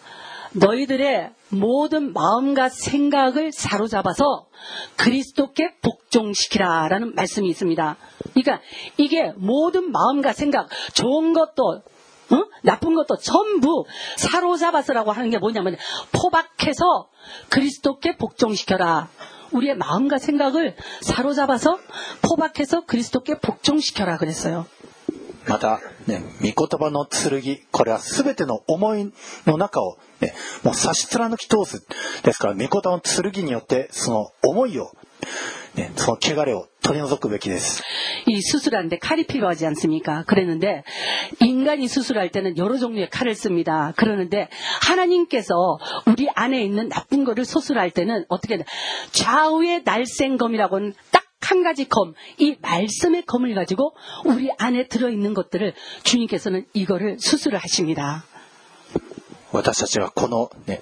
[0.53, 4.47] 너희들의 모든 마음과 생각을 사로잡아서
[4.97, 7.97] 그리스도께 복종시키라라는 말씀이 있습니다.
[8.33, 8.61] 그러니까
[8.97, 11.81] 이게 모든 마음과 생각, 좋은 것도
[12.31, 12.35] 어?
[12.63, 13.85] 나쁜 것도 전부
[14.17, 15.75] 사로잡아서라고 하는 게 뭐냐면
[16.11, 17.09] 포박해서
[17.49, 19.09] 그리스도께 복종시켜라.
[19.51, 21.77] 우리의 마음과 생각을 사로잡아서
[22.21, 24.65] 포박해서 그리스도께 복종시켜라 그랬어요.
[25.47, 29.11] また、ね、御言葉の剣、これは全ての思い
[29.45, 31.85] の中を、ね、もう差し貫き通す。
[32.23, 34.91] ですから、御言葉の剣によって、その思いを、
[35.75, 37.83] ね、その汚れを取り除くべきです。
[38.27, 40.23] 이 수술하는데 칼이 필요하지 않습니까?
[40.25, 40.83] 그랬는데
[41.39, 43.93] 인간이 수술할 때는 여러 종류의 칼을 씁니다.
[43.95, 44.49] 그러는데
[44.81, 45.53] 하나님께서
[46.05, 48.69] 우리 안에 있는 나쁜 거를 수술할 때는 어떻게 해야 돼?
[49.11, 53.93] 좌우의 날쌘검이라고는 딱 한 가지 검, 이 말씀의 검을 가지고
[54.25, 58.23] 우리 안에 들어있는 것들을 주님께서는 이거를 수술을 하십니다.
[59.51, 60.81] 私たちはこの、ね、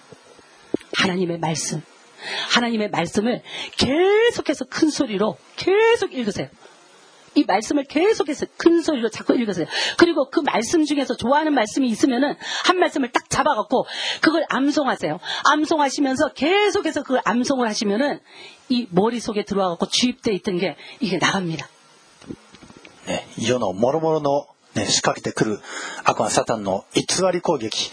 [0.94, 1.82] 하나님의 말씀.
[2.50, 3.42] 하나님의 말씀을
[3.76, 6.48] 계속해서 큰 소리로 계속 읽으세요.
[7.34, 9.66] 이 말씀을 계속해서 큰 소리로 자꾸 읽으세요.
[9.98, 12.34] 그리고 그 말씀 중에서 좋아하는 말씀이 있으면은
[12.64, 13.86] 한 말씀을 딱 잡아갖고
[14.22, 15.20] 그걸 암송하세요.
[15.44, 18.20] 암송하시면서 계속해서 그 암송을 하시면은
[18.70, 21.68] 이 머릿속에 들어와갖고 주입돼 있던 게 이게 나갑니다.
[23.06, 25.60] ね、世の諸々の、ね、仕掛けてくる
[26.04, 27.92] 悪魔サタンの偽り攻撃、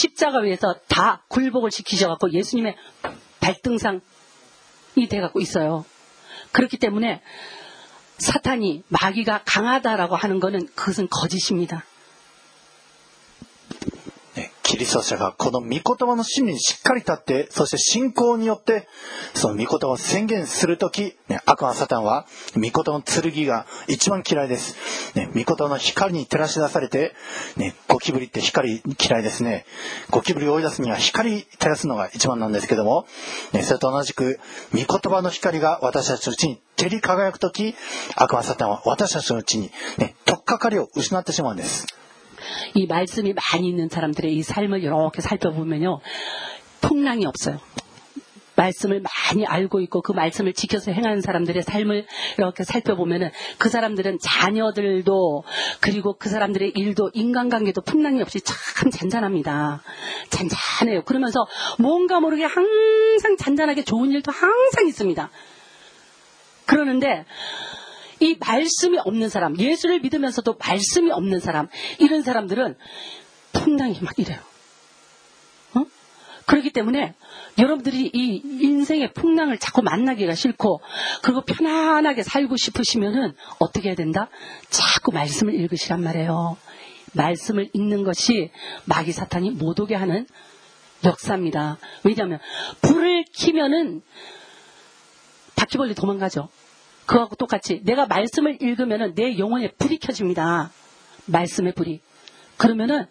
[0.00, 2.76] 십자가 위에서 다 굴복을 시키셔갖고 예수님의
[3.40, 4.00] 발등상이
[5.08, 5.84] 돼갖고 있어요.
[6.52, 7.22] 그렇기 때문에
[8.18, 11.84] 사탄이 마귀가 강하다라고 하는 것은 그것은 거짓입니다.
[14.76, 18.86] キリスト者がこの御言葉の真理にしっかり立って、そして信仰によって、
[19.32, 24.76] その御言葉を宣言するとき、ね、悪魔サタンは、御言葉の剣が一番嫌いです。
[25.16, 27.14] ね、御言葉の光に照らし出されて、
[27.56, 29.64] ね、ゴキブリって光嫌いですね。
[30.10, 33.06] ゴキブリを追い出すには光照らすのが一番なんですけども、
[33.52, 34.38] ね、それと同じく、
[34.72, 37.74] 御言葉の光が私たちのうちに照り輝くとき、
[38.14, 41.86] 悪魔サタンは私たちのうちに、ね、取っかかりを失ってしまうんです。
[42.74, 46.00] 이 말씀이 많이 있는 사람들의 이 삶을 이렇게 살펴보면요.
[46.80, 47.58] 풍랑이 없어요.
[48.56, 52.06] 말씀을 많이 알고 있고 그 말씀을 지켜서 행하는 사람들의 삶을
[52.38, 55.44] 이렇게 살펴보면은 그 사람들은 자녀들도
[55.80, 59.82] 그리고 그 사람들의 일도 인간관계도 풍랑이 없이 참 잔잔합니다.
[60.30, 61.02] 잔잔해요.
[61.04, 61.46] 그러면서
[61.78, 65.30] 뭔가 모르게 항상 잔잔하게 좋은 일도 항상 있습니다.
[66.64, 67.24] 그러는데
[68.20, 72.76] 이 말씀이 없는 사람, 예수를 믿으면서도 말씀이 없는 사람, 이런 사람들은
[73.52, 74.38] 풍랑이 막 이래요.
[75.74, 75.84] 어?
[76.46, 77.14] 그렇기 때문에
[77.58, 80.80] 여러분들이 이 인생의 풍랑을 자꾸 만나기가 싫고,
[81.22, 84.28] 그리고 편안하게 살고 싶으시면은 어떻게 해야 된다?
[84.68, 86.56] 자꾸 말씀을 읽으시란 말이에요.
[87.14, 88.50] 말씀을 읽는 것이
[88.84, 90.26] 마귀 사탄이 못 오게 하는
[91.04, 91.78] 역사입니다.
[92.04, 92.38] 왜냐하면
[92.82, 94.02] 불을 키면은
[95.56, 96.48] 바퀴벌레 도망가죠.
[97.06, 100.70] 그하고 똑같이 내가 말씀을 읽으면 내 영혼에 불이 켜집니다.
[101.26, 102.00] 말씀의 불이.
[102.56, 103.06] 그러면은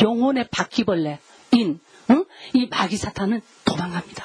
[0.00, 1.18] 영혼의 바퀴벌레,
[1.52, 2.24] 인, 응?
[2.54, 4.24] 이 마귀 사탄은 도망갑니다.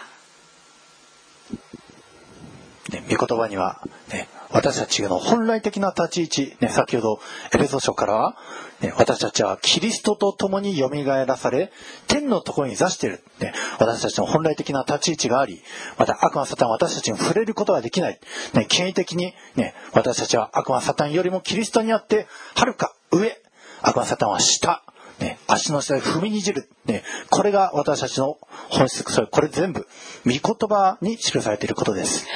[2.92, 7.21] 네, 미코도바니와 네, 私たちの本来的な立ち位置、ね、先ほど
[7.55, 8.37] エペソ書からは、
[8.81, 11.73] ね、私たちはキリストと共に蘇らされ、
[12.07, 13.55] 天のところに座している、ね。
[13.79, 15.63] 私たちの本来的な立ち位置があり、
[15.97, 18.21] また悪魔サタンは私たちに触れることができない。
[18.53, 23.41] ね、権威的に、ね、私たちは悪魔サタンよりもキリストにあって、はるか上、
[23.81, 24.83] 悪魔サタンは下、
[25.19, 26.69] ね、足の下で踏みにじる。
[26.85, 28.37] ね、これが私たちの
[28.69, 29.87] 本質、それ、これ全部、
[30.27, 32.27] 御言葉に記されていることです。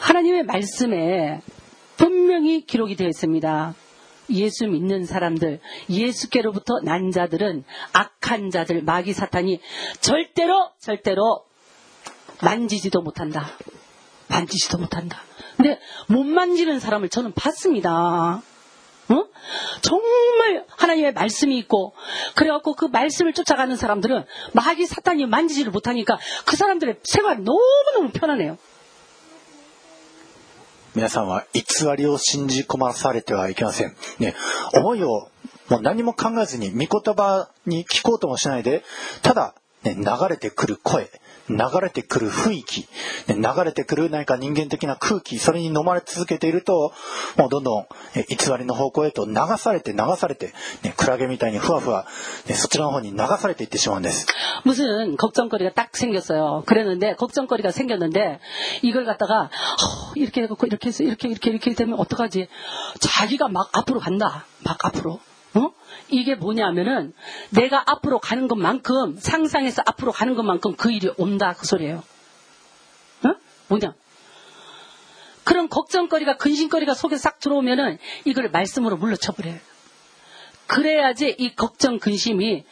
[0.00, 1.42] 하나님의 말씀에
[1.97, 3.75] 분명히 기록이 되어 있습니다.
[4.31, 9.59] 예수 믿는 사람들, 예수께로부터 난 자들은 악한 자들, 마귀 사탄이
[10.01, 11.45] 절대로, 절대로
[12.41, 13.51] 만지지도 못한다.
[14.27, 15.21] 만지지도 못한다.
[15.55, 18.41] 근데 못 만지는 사람을 저는 봤습니다.
[19.07, 19.23] 어?
[19.81, 21.93] 정말 하나님의 말씀이 있고
[22.33, 28.57] 그래갖고 그 말씀을 쫓아가는 사람들은 마귀 사탄이 만지지를 못하니까 그 사람들의 생활이 너무너무 편하네요.
[30.95, 31.63] 皆さんは偽
[31.97, 33.95] りを信じ込まされてはいけません。
[34.19, 34.33] ね、
[34.73, 35.29] 思いを
[35.69, 38.83] もう何も考えずに、御言葉に聞こうともしないで、
[39.23, 41.09] ただ、ね、流れてくる声、
[41.48, 42.88] 流れてくる雰囲気、
[43.26, 46.92] ね、流れてくる何か人間的な空気、それに飲まれ続けていると、
[47.36, 52.06] もうどんどんえ偽りの方向へと流されて流されて、ね、クラゲみたいにふわふわ、
[52.46, 54.26] ね、そちらの方に流されていってしまうんです。
[54.64, 56.62] 무슨 걱정거리가 딱 생겼어요.
[56.66, 58.38] 그랬는데 걱정거리가 생겼는데
[58.82, 62.48] 이걸 갖다가 어, 이렇게 해갖고 이렇게 해서 이렇게 이렇게 이렇게 되면 어떡하지?
[63.00, 64.46] 자기가 막 앞으로 간다.
[64.64, 65.20] 막 앞으로.
[65.54, 65.70] 어?
[66.09, 67.13] 이게 뭐냐면은
[67.49, 72.03] 내가 앞으로 가는 것만큼 상상해서 앞으로 가는 것만큼 그 일이 온다 그 소리예요.
[73.23, 73.29] 어?
[73.67, 73.93] 뭐냐?
[75.43, 79.57] 그런 걱정거리가 근심거리가 속에 싹 들어오면은 이걸 말씀으로 물러쳐버려요.
[80.67, 82.65] 그래야지 이 걱정 근심이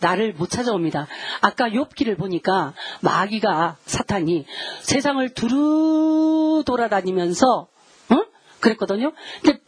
[0.00, 1.06] 나를 못 찾아옵니다.
[1.42, 4.46] 아까 욥기를 보니까 마귀가 사탄이
[4.80, 7.68] 세상을 두루 돌아다니면서
[8.08, 8.16] 어?
[8.60, 9.12] 그랬거든요.
[9.42, 9.60] 근데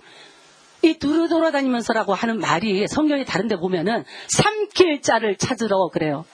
[0.83, 6.25] 이 두루 돌아다니면서라고 하는 말이 성경에 다른데 보면은 삼킬 자를 찾으러 그래요.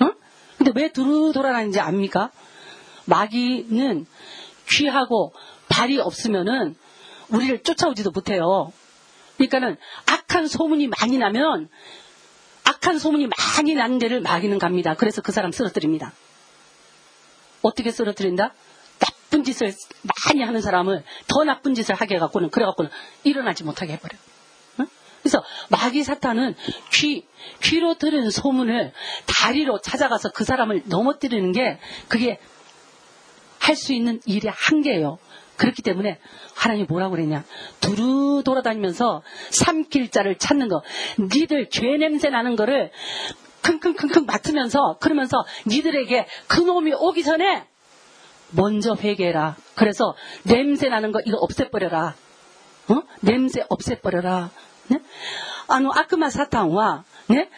[0.00, 0.12] 어?
[0.58, 2.30] 근데 왜 두루 돌아다니는지 압니까?
[3.06, 4.06] 마귀는
[4.70, 5.32] 귀하고
[5.68, 6.76] 발이 없으면은
[7.28, 8.72] 우리를 쫓아오지도 못해요.
[9.36, 9.76] 그러니까는
[10.06, 11.68] 악한 소문이 많이 나면
[12.64, 14.94] 악한 소문이 많이 나는 데를 마귀는 갑니다.
[14.94, 16.12] 그래서 그 사람 쓰러뜨립니다.
[17.62, 18.52] 어떻게 쓰러뜨린다?
[18.98, 19.74] 나쁜 짓을
[20.26, 22.90] 많이 하는 사람을 더 나쁜 짓을 하게 해갖고는 그래갖고는
[23.24, 24.20] 일어나지 못하게 해버려요.
[24.80, 24.86] 응?
[25.22, 26.54] 그래서 마귀 사탄은
[26.92, 27.26] 귀
[27.62, 28.92] 귀로 들은 소문을
[29.26, 31.78] 다리로 찾아가서 그 사람을 넘어뜨리는 게
[32.08, 32.38] 그게
[33.58, 35.18] 할 수 있는 일의 한계예요.
[35.56, 36.18] 그렇기 때문에
[36.54, 37.44] 하나님이 뭐라고 그랬냐.
[37.80, 40.82] 두루 돌아다니면서 삼킬 자를 찾는 거.
[41.18, 42.92] 니들 죄 냄새 나는 거를
[43.62, 47.66] 킁킁킁킁 맡으면서 그러면서 니들에게 그 놈이 오기 전에
[48.51, 49.55] 먼저 회개해라.
[49.75, 52.15] 그래서 냄새 나는 거 이거 없애버려라.
[52.89, 53.01] 어?
[53.21, 54.49] 냄새 없애버려라.
[54.89, 55.01] 네?
[55.67, 57.49] あの悪魔サタンは、ね、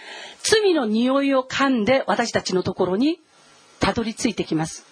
[0.43, 3.19] 罪の匂いを噛んで私たちのところに
[3.79, 4.85] たどり着いてきます。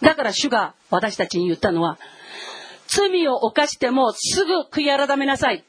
[0.00, 1.98] だから主が私たちに言ったのは、
[2.86, 5.64] 罪を犯してもすぐ悔い改めなさい。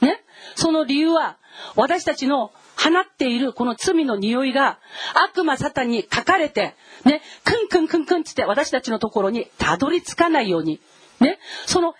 [0.00, 0.22] ね。
[0.54, 1.38] その理由は、
[1.74, 2.52] 私たちの
[2.84, 4.78] 放っているこの罪の匂いが
[5.26, 6.74] 悪魔サタンに書かれて、
[7.04, 10.80] ね、クンクンクンクンつって私たちのところにたどり着かないように、
[11.20, 11.94] ね、その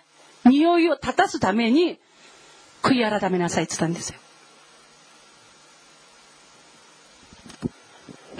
[0.45, 1.99] 匂いを立たすために
[2.81, 4.19] 悔い改めなさいって言ったんですよ。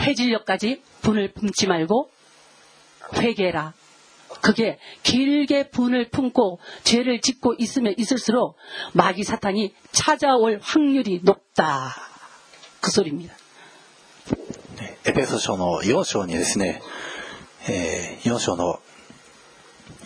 [0.02, 2.10] 해질녘까지 분을 품지 말고
[3.16, 3.74] 회개라.
[4.42, 8.56] 그게 길게 분을 품고 죄를 짓고 있으면 있을수록
[8.94, 11.94] 마귀 사탄이 찾아올 확률이 높다.
[15.05, 16.83] エペソ書の4章にですね、
[17.69, 18.81] え、4章の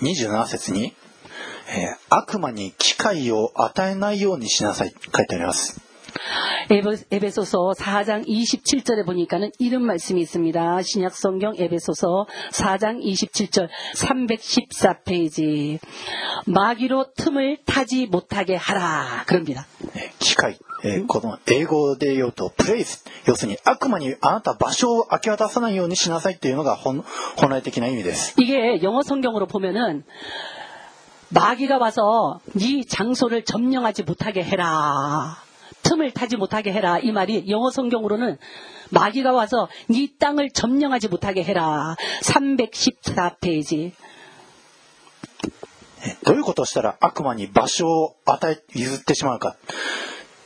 [0.01, 0.95] 27節に、
[1.73, 5.81] え、悪魔に機会を与えないようにしなさい書いてあります。
[6.69, 10.83] エベ,エソ書4章27절에보니까는の런말씀이있습니 다.
[10.83, 15.81] 신약성경エ베ソ서4장27절314페이 지.
[16.47, 19.25] 마귀로틈을타지못하게하 라.
[19.27, 19.67] 그럽니 다.
[20.19, 20.37] 기
[20.84, 27.04] えーこの英語で言うとプレイス要するに悪魔にあなた場所を明け渡さないようにしなさいっていうのが本
[27.38, 30.04] 本来的な意味です 이게 영어 성경으로 보면은
[31.30, 35.38] 마귀가 와서 네 장소를 점령하지 못하게 해라.
[35.84, 37.00] 틈을 타지 못하게 해라.
[37.00, 38.38] 이 말이 영어 성경으로는
[38.92, 41.96] 마귀가 와서 네 땅을 점령하지 못하게 해라.
[42.24, 43.92] 314페이지.
[46.04, 49.56] えーどういうことをしたら悪魔に場所を与え譲ってしまうか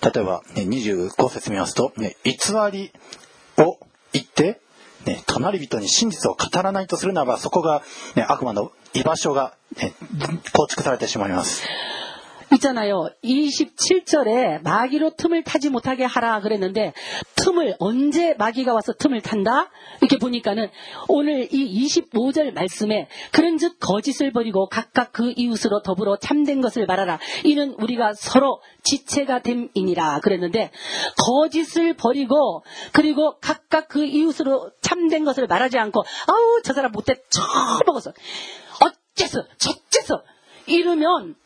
[0.05, 2.33] 例えば、ね、25節見ますと、ね、偽
[2.71, 2.93] り
[3.59, 3.79] を
[4.13, 4.61] 言って、
[5.07, 7.83] ね、隣人に真実を語らないとするならばそこが、
[8.15, 9.93] ね、悪魔の居場所が、ね、
[10.53, 11.63] 構築されてしまいます。
[12.53, 13.09] 있잖아요.
[13.23, 16.93] 27절에 마귀로 틈을 타지 못하게 하라 그랬는데
[17.37, 19.71] 틈을 언제 마귀가 와서 틈을 탄다?
[20.01, 20.69] 이렇게 보니까는
[21.09, 27.19] 오늘 이 25절 말씀에 그런즉 거짓을 버리고 각각 그 이웃으로 더불어 참된 것을 말하라.
[27.45, 30.71] 이는 우리가 서로 지체가 됨이니라 그랬는데
[31.17, 38.13] 거짓을 버리고 그리고 각각 그 이웃으로 참된 것을 말하지 않고 아우 저 사람 못돼 처먹었어.
[38.81, 40.23] 어째서 저째서
[40.67, 41.44] 이러면 어?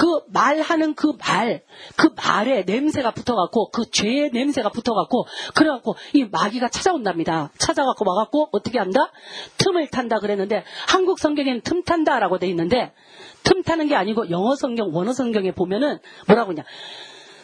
[0.00, 1.62] 그 말하는 그 말,
[1.94, 7.50] 그 말에 냄새가 붙어갖고, 그 죄의 냄새가 붙어갖고, 그래갖고, 이 마귀가 찾아온답니다.
[7.58, 9.12] 찾아갖고 와갖고, 어떻게 한다?
[9.58, 12.94] 틈을 탄다 그랬는데, 한국 성경에는 틈 탄다라고 돼 있는데,
[13.42, 16.64] 틈 타는 게 아니고, 영어 성경, 원어 성경에 보면은, 뭐라고 하냐.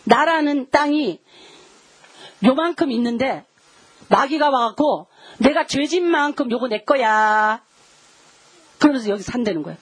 [0.05, 1.21] 나라는 땅이
[2.43, 3.45] 요만큼 있는데,
[4.09, 5.09] 마귀가 와갖고,
[5.41, 7.61] 내가 죄진 만큼 요거 내 거야.
[8.79, 9.77] 그러면서 여기 산다는 거예요.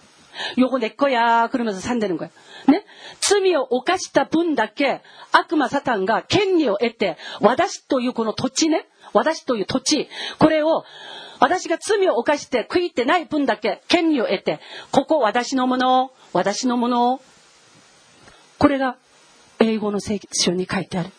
[0.59, 1.49] 요거 내 거야.
[1.49, 2.31] 그러면서 산다는 거예
[2.69, 2.73] 요.
[2.73, 2.85] 네?
[3.21, 5.03] 罪を犯した分だけ
[5.33, 10.09] 悪魔サタンが権利を得て、私というこの土地ね、私という土地、
[10.39, 10.85] これを
[11.41, 14.61] 私が罪を犯して悔いてない分だけ権利を得て、
[14.93, 17.21] ここ私のもの、私のもの、
[18.59, 18.97] これが
[19.59, 21.11] 英語の聖書に書いてある。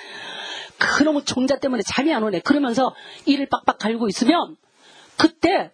[0.79, 2.95] 그놈의 종자 때문에 잠이 안 오네 그러면서
[3.27, 4.57] 이를 빡빡 갈고 있으면
[5.19, 5.71] 그때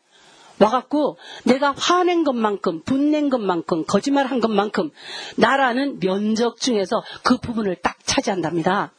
[0.61, 4.91] 와갖고 내가 화낸 것만큼 분낸 것만큼 거짓말한 것만큼
[5.37, 8.93] 나라는 면적 중에서 그 부분을 딱 차지한답니다.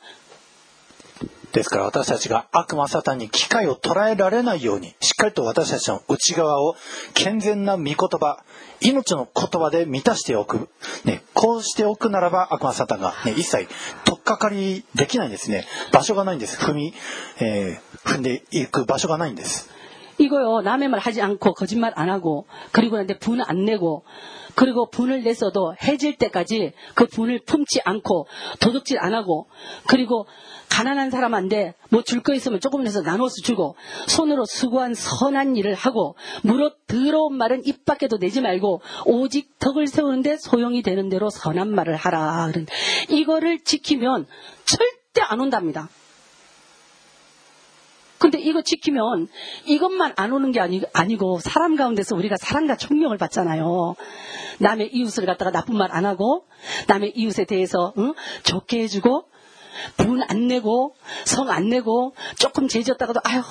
[1.55, 6.77] ですから私たちが悪魔サタンに機会を捉えられないようにしっかりと私たちの内側を
[7.15, 8.45] 健全な御言葉
[8.81, 10.69] 命の言葉で満たしておく、
[11.05, 13.69] ね、こうしておくならば悪魔サタンが、ね、一切
[14.05, 16.95] 取っかかりできないんですね場所がないんです踏み、
[17.41, 19.69] えー、踏んでいく場所がないんです
[20.21, 24.05] 이거요, 남의 말 하지 않고, 거짓말 안 하고, 그리고 나한테 분 안 내고,
[24.55, 28.27] 그리고 분을 내서도 해질 때까지 그 분을 품지 않고,
[28.61, 29.49] 도둑질 안 하고,
[29.87, 30.27] 그리고
[30.76, 33.76] 가난한 사람한테 뭐 줄 거 있으면 조금 내서 나눠서 주고,
[34.08, 40.36] 손으로 수고한 선한 일을 하고, 물어 더러운 말은 입 밖에도 내지 말고, 오직 덕을 세우는데
[40.38, 42.52] 소용이 되는 대로 선한 말을 하라.
[43.10, 44.26] 이거를 지키면
[44.66, 45.88] 절대 안 온답니다.
[48.18, 49.28] 근데 이거 지키면
[49.66, 53.96] 이것만 안 오는 게 아니, 아니고 사람 가운데서 우리가 사랑과 존경을 받잖아요.
[54.60, 56.46] 남의 이웃을 갖다가 나쁜 말 안 하고
[56.88, 58.14] 남의 이웃에 대해서 응?
[58.44, 59.26] 좋게 해주고
[59.97, 60.95] 분 안 내고
[61.25, 63.43] 성 안 내고 조금 죄졌다가도 아유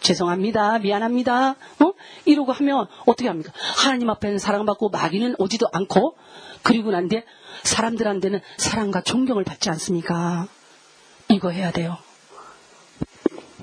[0.00, 0.78] 죄송합니다.
[0.80, 1.50] 미안합니다.
[1.50, 1.92] 어?
[2.26, 3.52] 이러고 하면 어떻게 합니까?
[3.76, 6.16] 하나님 앞에는 사랑받고 마귀는 오지도 않고
[6.62, 7.24] 그리고 난데
[7.62, 10.46] 사람들한테는 사랑과 존경을 받지 않습니까?
[11.30, 11.96] 이거 해야 돼요.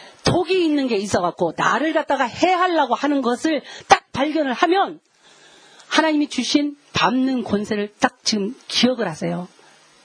[0.23, 4.99] 톡이 있는 게 있어갖고 나를 갖다가 해하려고 하는 것을 딱 발견을 하면
[5.87, 9.47] 하나님이 주신 밟는 권세를 딱 지금 기억을 하세요.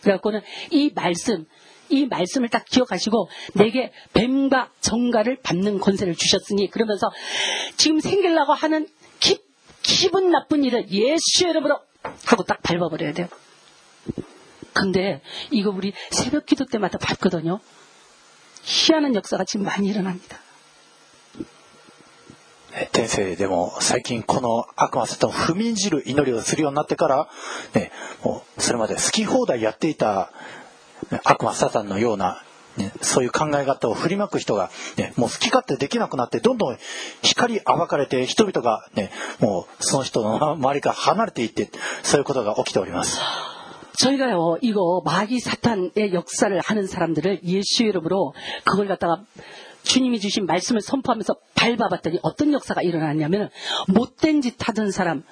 [0.03, 0.41] 그래갖고는
[0.71, 1.47] 이 말씀,
[1.89, 7.11] 이 말씀을 딱 기억하시고 내게 뱀과 정갈을 밟는 권세를 주셨으니 그러면서
[7.77, 8.89] 지금 생기려고 하는
[9.21, 9.39] 기,
[9.83, 11.79] 기분 나쁜 일을 예수의 이름으로
[12.27, 13.29] 하고 딱 밟아버려야 돼요.
[14.73, 17.61] 근데 이거 우리 새벽 기도 때마다 밟거든요.
[18.66, 20.40] 희한한 역사가 지금 많이 일어납니다.
[22.74, 27.30] え天性でも最近この悪魔サタンを踏みにじる祈りをするようになってから、
[27.74, 27.92] ね、
[28.24, 30.32] もうそれまで好き放題やっていた
[31.12, 32.42] ね悪魔サタンのような、
[32.78, 36.78] ね、そういう考え方を振りまく人が、ね、もう好き勝手できなくなってどんどん
[37.22, 41.70] 光暴かれて人々が、ね、もうその人の周りから離れていって
[42.04, 43.20] そういうことが起きております。
[43.99, 48.35] 저희가요, 이거 마귀 사탄의 역사를 하는 사람들을 예수 이름으로
[48.65, 49.23] 그걸 갖다가
[49.83, 53.51] 주님이 주신 말씀을 선포하면서 밟아봤더니 어떤 역사가 일어났냐면
[53.89, 55.25] 못된 짓 하던 사람,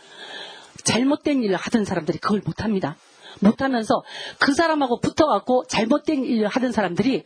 [0.84, 2.96] 잘못된 일을 하던 사람들이 그걸 못합니다.
[3.40, 4.02] 못하면서
[4.38, 7.24] 그 사람하고 붙어갖고 잘못된 일을 하던 사람들이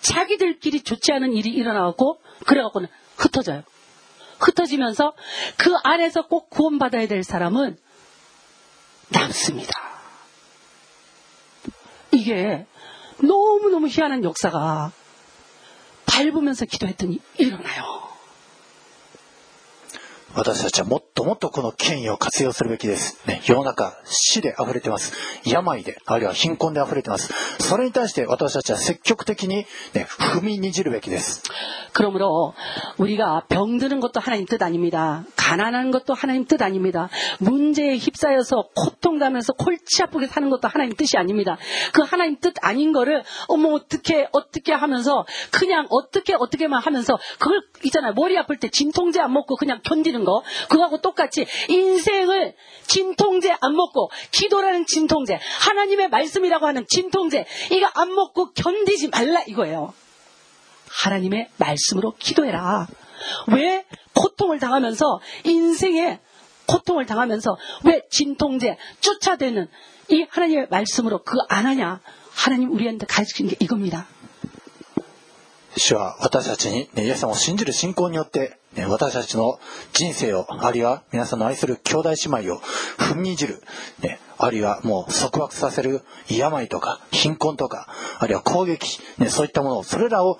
[0.00, 3.62] 자기들끼리 좋지 않은 일이 일어나갖고 그래갖고는 흩어져요.
[4.40, 5.12] 흩어지면서
[5.56, 7.78] 그 안에서 꼭 구원받아야 될 사람은
[9.08, 9.91] 남습니다.
[12.12, 12.66] 이게
[13.22, 14.92] 너무너무 희한한 역사가
[16.06, 18.11] 밟으면서 기도했더니 일어나요.
[20.35, 23.17] 私たちはもっともっとこの権威を活用するべきです。
[23.27, 25.13] ね、世の中、死で溢れてます。
[25.45, 27.33] 病で、あるいは貧困で溢れてます。
[27.59, 31.43] それに対して私たちは積極的に、ね、踏みにじるべきです。
[31.97, 32.53] 그러므로
[32.99, 35.23] 우리가 병드는 것도 하나님 뜻 아닙니다.
[35.35, 37.09] 가난한 것도 하나님 뜻 아닙니다.
[37.39, 41.57] 문제에 휩싸여서 고통당하면서 골치 아프게 사는 것도 하나님 뜻이 아닙니다.
[41.93, 48.13] 그 하나님 뜻 아닌 거를 어머 어떻게 어떻게 하면서 그냥 어떻게 어떻게만 하면서 그걸 있잖아요.
[48.13, 52.55] 머리 아플 때 진통제 안 먹고 그냥 견디는 거 그거하고 똑같이 인생을
[52.87, 59.93] 진통제 안 먹고 기도라는 진통제 하나님의 말씀이라고 하는 진통제 이거 안 먹고 견디지 말라 이거예요.
[60.89, 62.87] 하나님의 말씀으로 기도해라.
[63.47, 66.19] 왜 고통을 당하면서 인생에
[66.67, 69.67] 고통을 당하면서 왜 진통제 쫓아대는
[70.09, 72.01] 이 하나님의 말씀으로 그거 안 하냐?
[72.33, 74.07] 하나님 우리한테 가르치는 게 이겁니다.
[75.77, 78.57] 主は私たちに、ね、イエス様を信じる信仰によって、ね、
[78.87, 79.59] 私たちの
[79.93, 82.59] 人生を、あるいは皆さんの愛する兄弟姉妹を
[82.97, 83.61] 踏みにじる、
[84.01, 87.87] ね、あるいはもう束縛させる病とか貧困とか、
[88.19, 90.39] あるいは攻撃、ね、そういったものを、それらを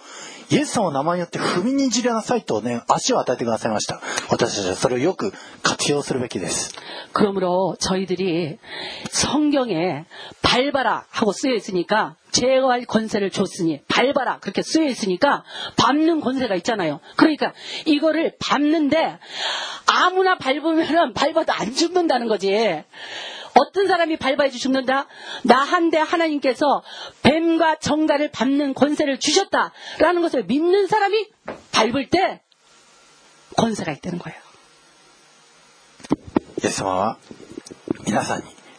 [0.49, 4.01] イエス様の名前によって踏みにじりなさいとね、足を与えてくださいました。
[4.29, 5.33] 私たちはそれをよく
[5.63, 6.73] 活用するべきです。
[7.13, 8.59] 그러므로 저희들이
[9.09, 10.05] 성경에
[10.43, 15.43] 밟아라 하고 쓰여 있으니까 제어할 권세를 줬으니 밟아라 그렇게 쓰여 있으니까
[15.77, 16.99] 밟는 권세가 있잖아요.
[17.15, 17.53] 그러니까
[17.85, 19.19] 이거를 밟는데
[19.85, 22.83] 아무나 밟으면 밟아도 안 죽는다는 거지.
[23.59, 25.07] 어떤 사람이 밟아야지 죽는다?
[25.43, 26.83] 나한테 하나님께서
[27.23, 31.27] 뱀과 정갈을 밟는 권세를 주셨다라는 것을 믿는 사람이
[31.71, 32.41] 밟을 때
[33.57, 34.47] 권세가 있다는 거예요.
[36.63, 37.17] イエス様は
[38.05, 38.45] 皆さんに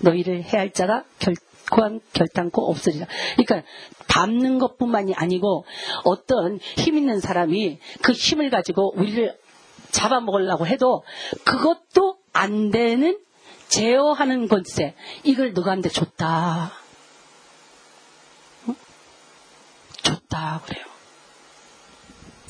[0.00, 1.34] 너희를 해할 자가 결
[1.70, 3.06] 결, 결단코 없으리라.
[3.36, 3.68] 그러니까
[4.08, 5.64] 밟는 것뿐만이 아니고
[6.04, 9.36] 어떤 힘 있는 사람이 그 힘을 가지고 우리를
[9.90, 11.02] 잡아먹으려고 해도
[11.44, 13.18] 그것도 안 되는
[13.68, 14.94] 제어하는 권세
[15.24, 16.72] 이걸 누구한테 줬다.
[18.66, 18.74] 어?
[20.02, 20.95] 줬다 그래요.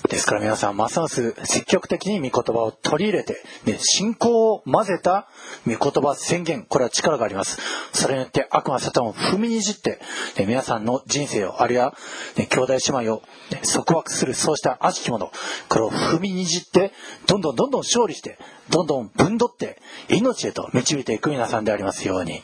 [0.09, 5.29] ですから皆さん、ますます積極的に御言葉を取り入れて、ね、信仰を混ぜた
[5.67, 7.59] 御言葉宣言、これは力があります。
[7.93, 10.01] それによって悪魔サタンを踏みにじって、
[10.39, 11.95] ね、皆さんの人生を、あるいは、
[12.37, 15.31] ね、兄弟姉妹を、ね、束縛する、そうした悪しき者、
[15.69, 16.93] これを踏みにじって、
[17.27, 18.39] どんどんどんどん勝利して、
[18.71, 22.43] どんどんぶんどって、命へと導いていく皆さんでありますように。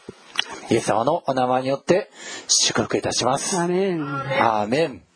[0.71, 2.11] イエス様のお名前によって
[2.49, 3.57] 祝福いたします。
[3.59, 4.03] アーメン。
[4.05, 5.12] アーメン。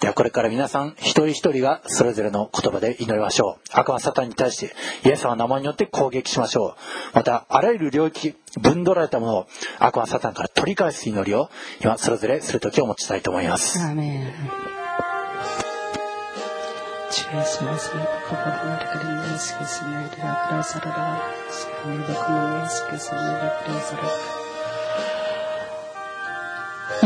[0.00, 3.60] ではこれから皆さん一人一人がそれぞれの言葉で祈りましょう。
[3.72, 4.74] 悪魔サタンに対して
[5.04, 6.76] イエス様の名前によって攻撃しましょ
[7.12, 7.14] う。
[7.14, 9.46] またあらゆる領域、分取られたものを
[9.78, 13.80] 悪魔サタンから取り返す祈りを今それぞれする時を持ちたいと思います。
[13.80, 14.32] アメン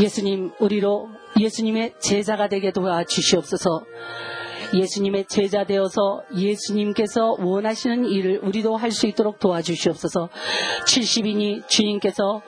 [0.03, 3.85] 예수님, 우리로 예수님의 제자가 되게 도와주시옵소서.
[4.75, 10.29] 예수님의 제자 되어서 예수님께서 원하시는 일을 우리도 할 수 있도록 도와주시옵소서.
[10.87, 12.43] 70인이 주님께서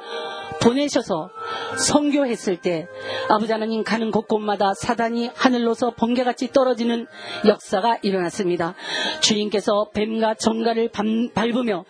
[0.61, 1.31] 보내셔서
[1.79, 2.87] 성교했을 때
[3.29, 7.07] 아버지 하나님 가는 곳곳마다 사단이 하늘로서 번개같이 떨어지는
[7.47, 8.75] 역사가 일어났습니다.
[9.21, 10.91] 주님께서 뱀과 정갈을
[11.35, 11.85] 밟으며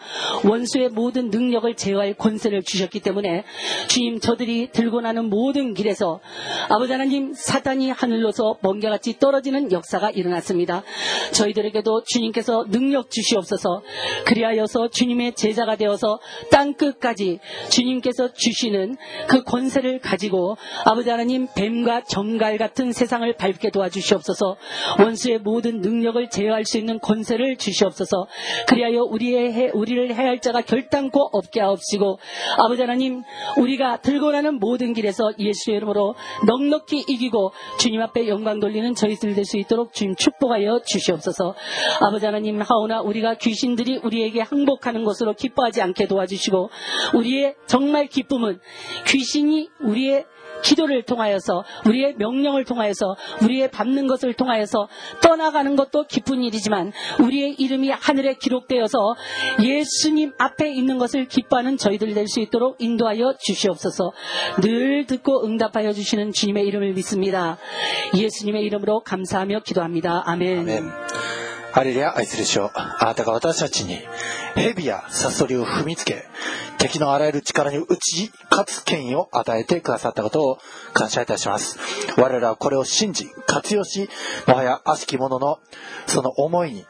[0.44, 3.44] 원수의 모든 능력을 제어할 권세를 주셨기 때문에
[3.88, 6.20] 주님 저들이 들고 나는 모든 길에서
[6.68, 10.84] 아버지 하나님 사단이 하늘로서 번개같이 떨어지는 역사가 일어났습니다.
[11.32, 13.82] 저희들에게도 주님께서 능력 주시옵소서
[14.26, 17.40] 그리하여서 주님의 제자가 되어서 땅 끝까지
[17.70, 18.96] 주님께서 주 시는
[19.28, 24.56] 그 권세를 가지고 아버지 하나님 뱀과 정갈 같은 세상을 밟게 도와주시옵소서.
[25.00, 28.26] 원수의 모든 능력을 제어할 수 있는 권세를 주시옵소서.
[28.68, 32.18] 그리하여 우리의 해, 우리를 해할 자가 결단코 없게 하옵시고
[32.58, 33.22] 아버지 하나님
[33.58, 36.14] 우리가 들고 나는 모든 길에서 예수의 이름으로
[36.46, 41.54] 넉넉히 이기고 주님 앞에 영광 돌리는 저희들 될 수 있도록 주님 축복하여 주시옵소서.
[42.00, 46.70] 아버지 하나님 하오나 우리가 귀신들이 우리에게 항복하는 것으로 기뻐하지 않게 도와주시고
[47.14, 48.59] 우리의 정말 기쁨 은
[49.07, 50.25] 귀신이 우리의
[50.63, 54.87] 기도를 통하여서 우리의 명령을 통하여서 우리의 밟는 것을 통하여서
[55.21, 58.97] 떠나가는 것도 기쁜 일이지만 우리의 이름이 하늘에 기록되어서
[59.61, 64.11] 예수님 앞에 있는 것을 기뻐하는 저희들 될 수 있도록 인도하여 주시옵소서.
[64.61, 67.57] 늘 듣고 응답하여 주시는 주님의 이름을 믿습니다.
[68.13, 70.23] 예수님의 이름으로 감사하며 기도합니다.
[70.25, 70.59] 아멘.
[70.59, 70.91] 아멘.
[71.71, 73.99] ハレルヤ愛する主よあなたが私たちに
[74.54, 76.24] 蛇やサソリを踏みつけ
[76.78, 80.58] 敵のあらゆる力に打ち勝つ権威を与えてくださったことを
[80.92, 81.78] 感謝いたします。
[82.16, 84.08] 我らはこれを信じ活用し
[84.48, 85.60] もはや悪しき者の
[86.06, 86.84] その思いに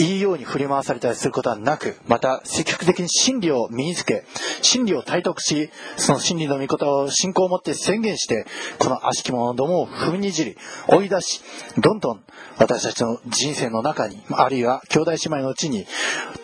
[0.00, 4.24] いいように振り回されたりすることはなく、また積極的に真理を身につけ、
[4.62, 8.46] 真理を体得し、その真理の御言葉を信仰を持って宣言して、
[8.78, 10.56] この悪しき者どもを踏みにじり、
[10.88, 11.42] 追い出し、
[11.76, 12.22] どんどん
[12.56, 15.86] 私たちの人生の中に、あるいは兄弟姉妹のうちに、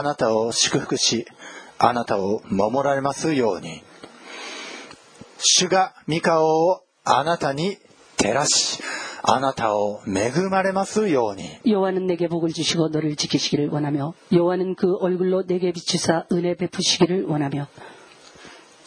[0.00, 1.26] あなたを祝福し
[1.78, 3.82] あなたを守られますように
[5.38, 7.78] 主が御顔をあなたに
[8.16, 8.82] 照らし
[9.22, 17.66] あなたを恵まれますように 여호와는 내게 복을 주시고 너를 지키시기를 원하며 여호와는 그 얼굴로 내게 비추사 은혜 베푸시기를 원하며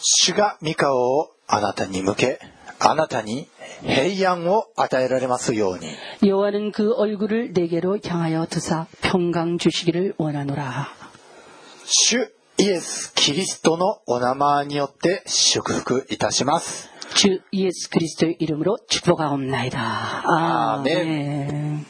[0.01, 2.39] 主が御顔をあなたに向け
[2.79, 3.49] あなたに
[3.81, 5.89] 平安を与えられますように
[6.25, 11.02] 여호와는 그 얼굴을 내게로 향하여 드사 평강 주시기를 원하노라
[11.85, 20.23] 主イエス・キリストのお名前によって祝福いたします 주 예수 그리스도의 이름으로 축복하옵나이다.
[20.25, 20.97] 아멘.
[20.97, 21.85] 아멘.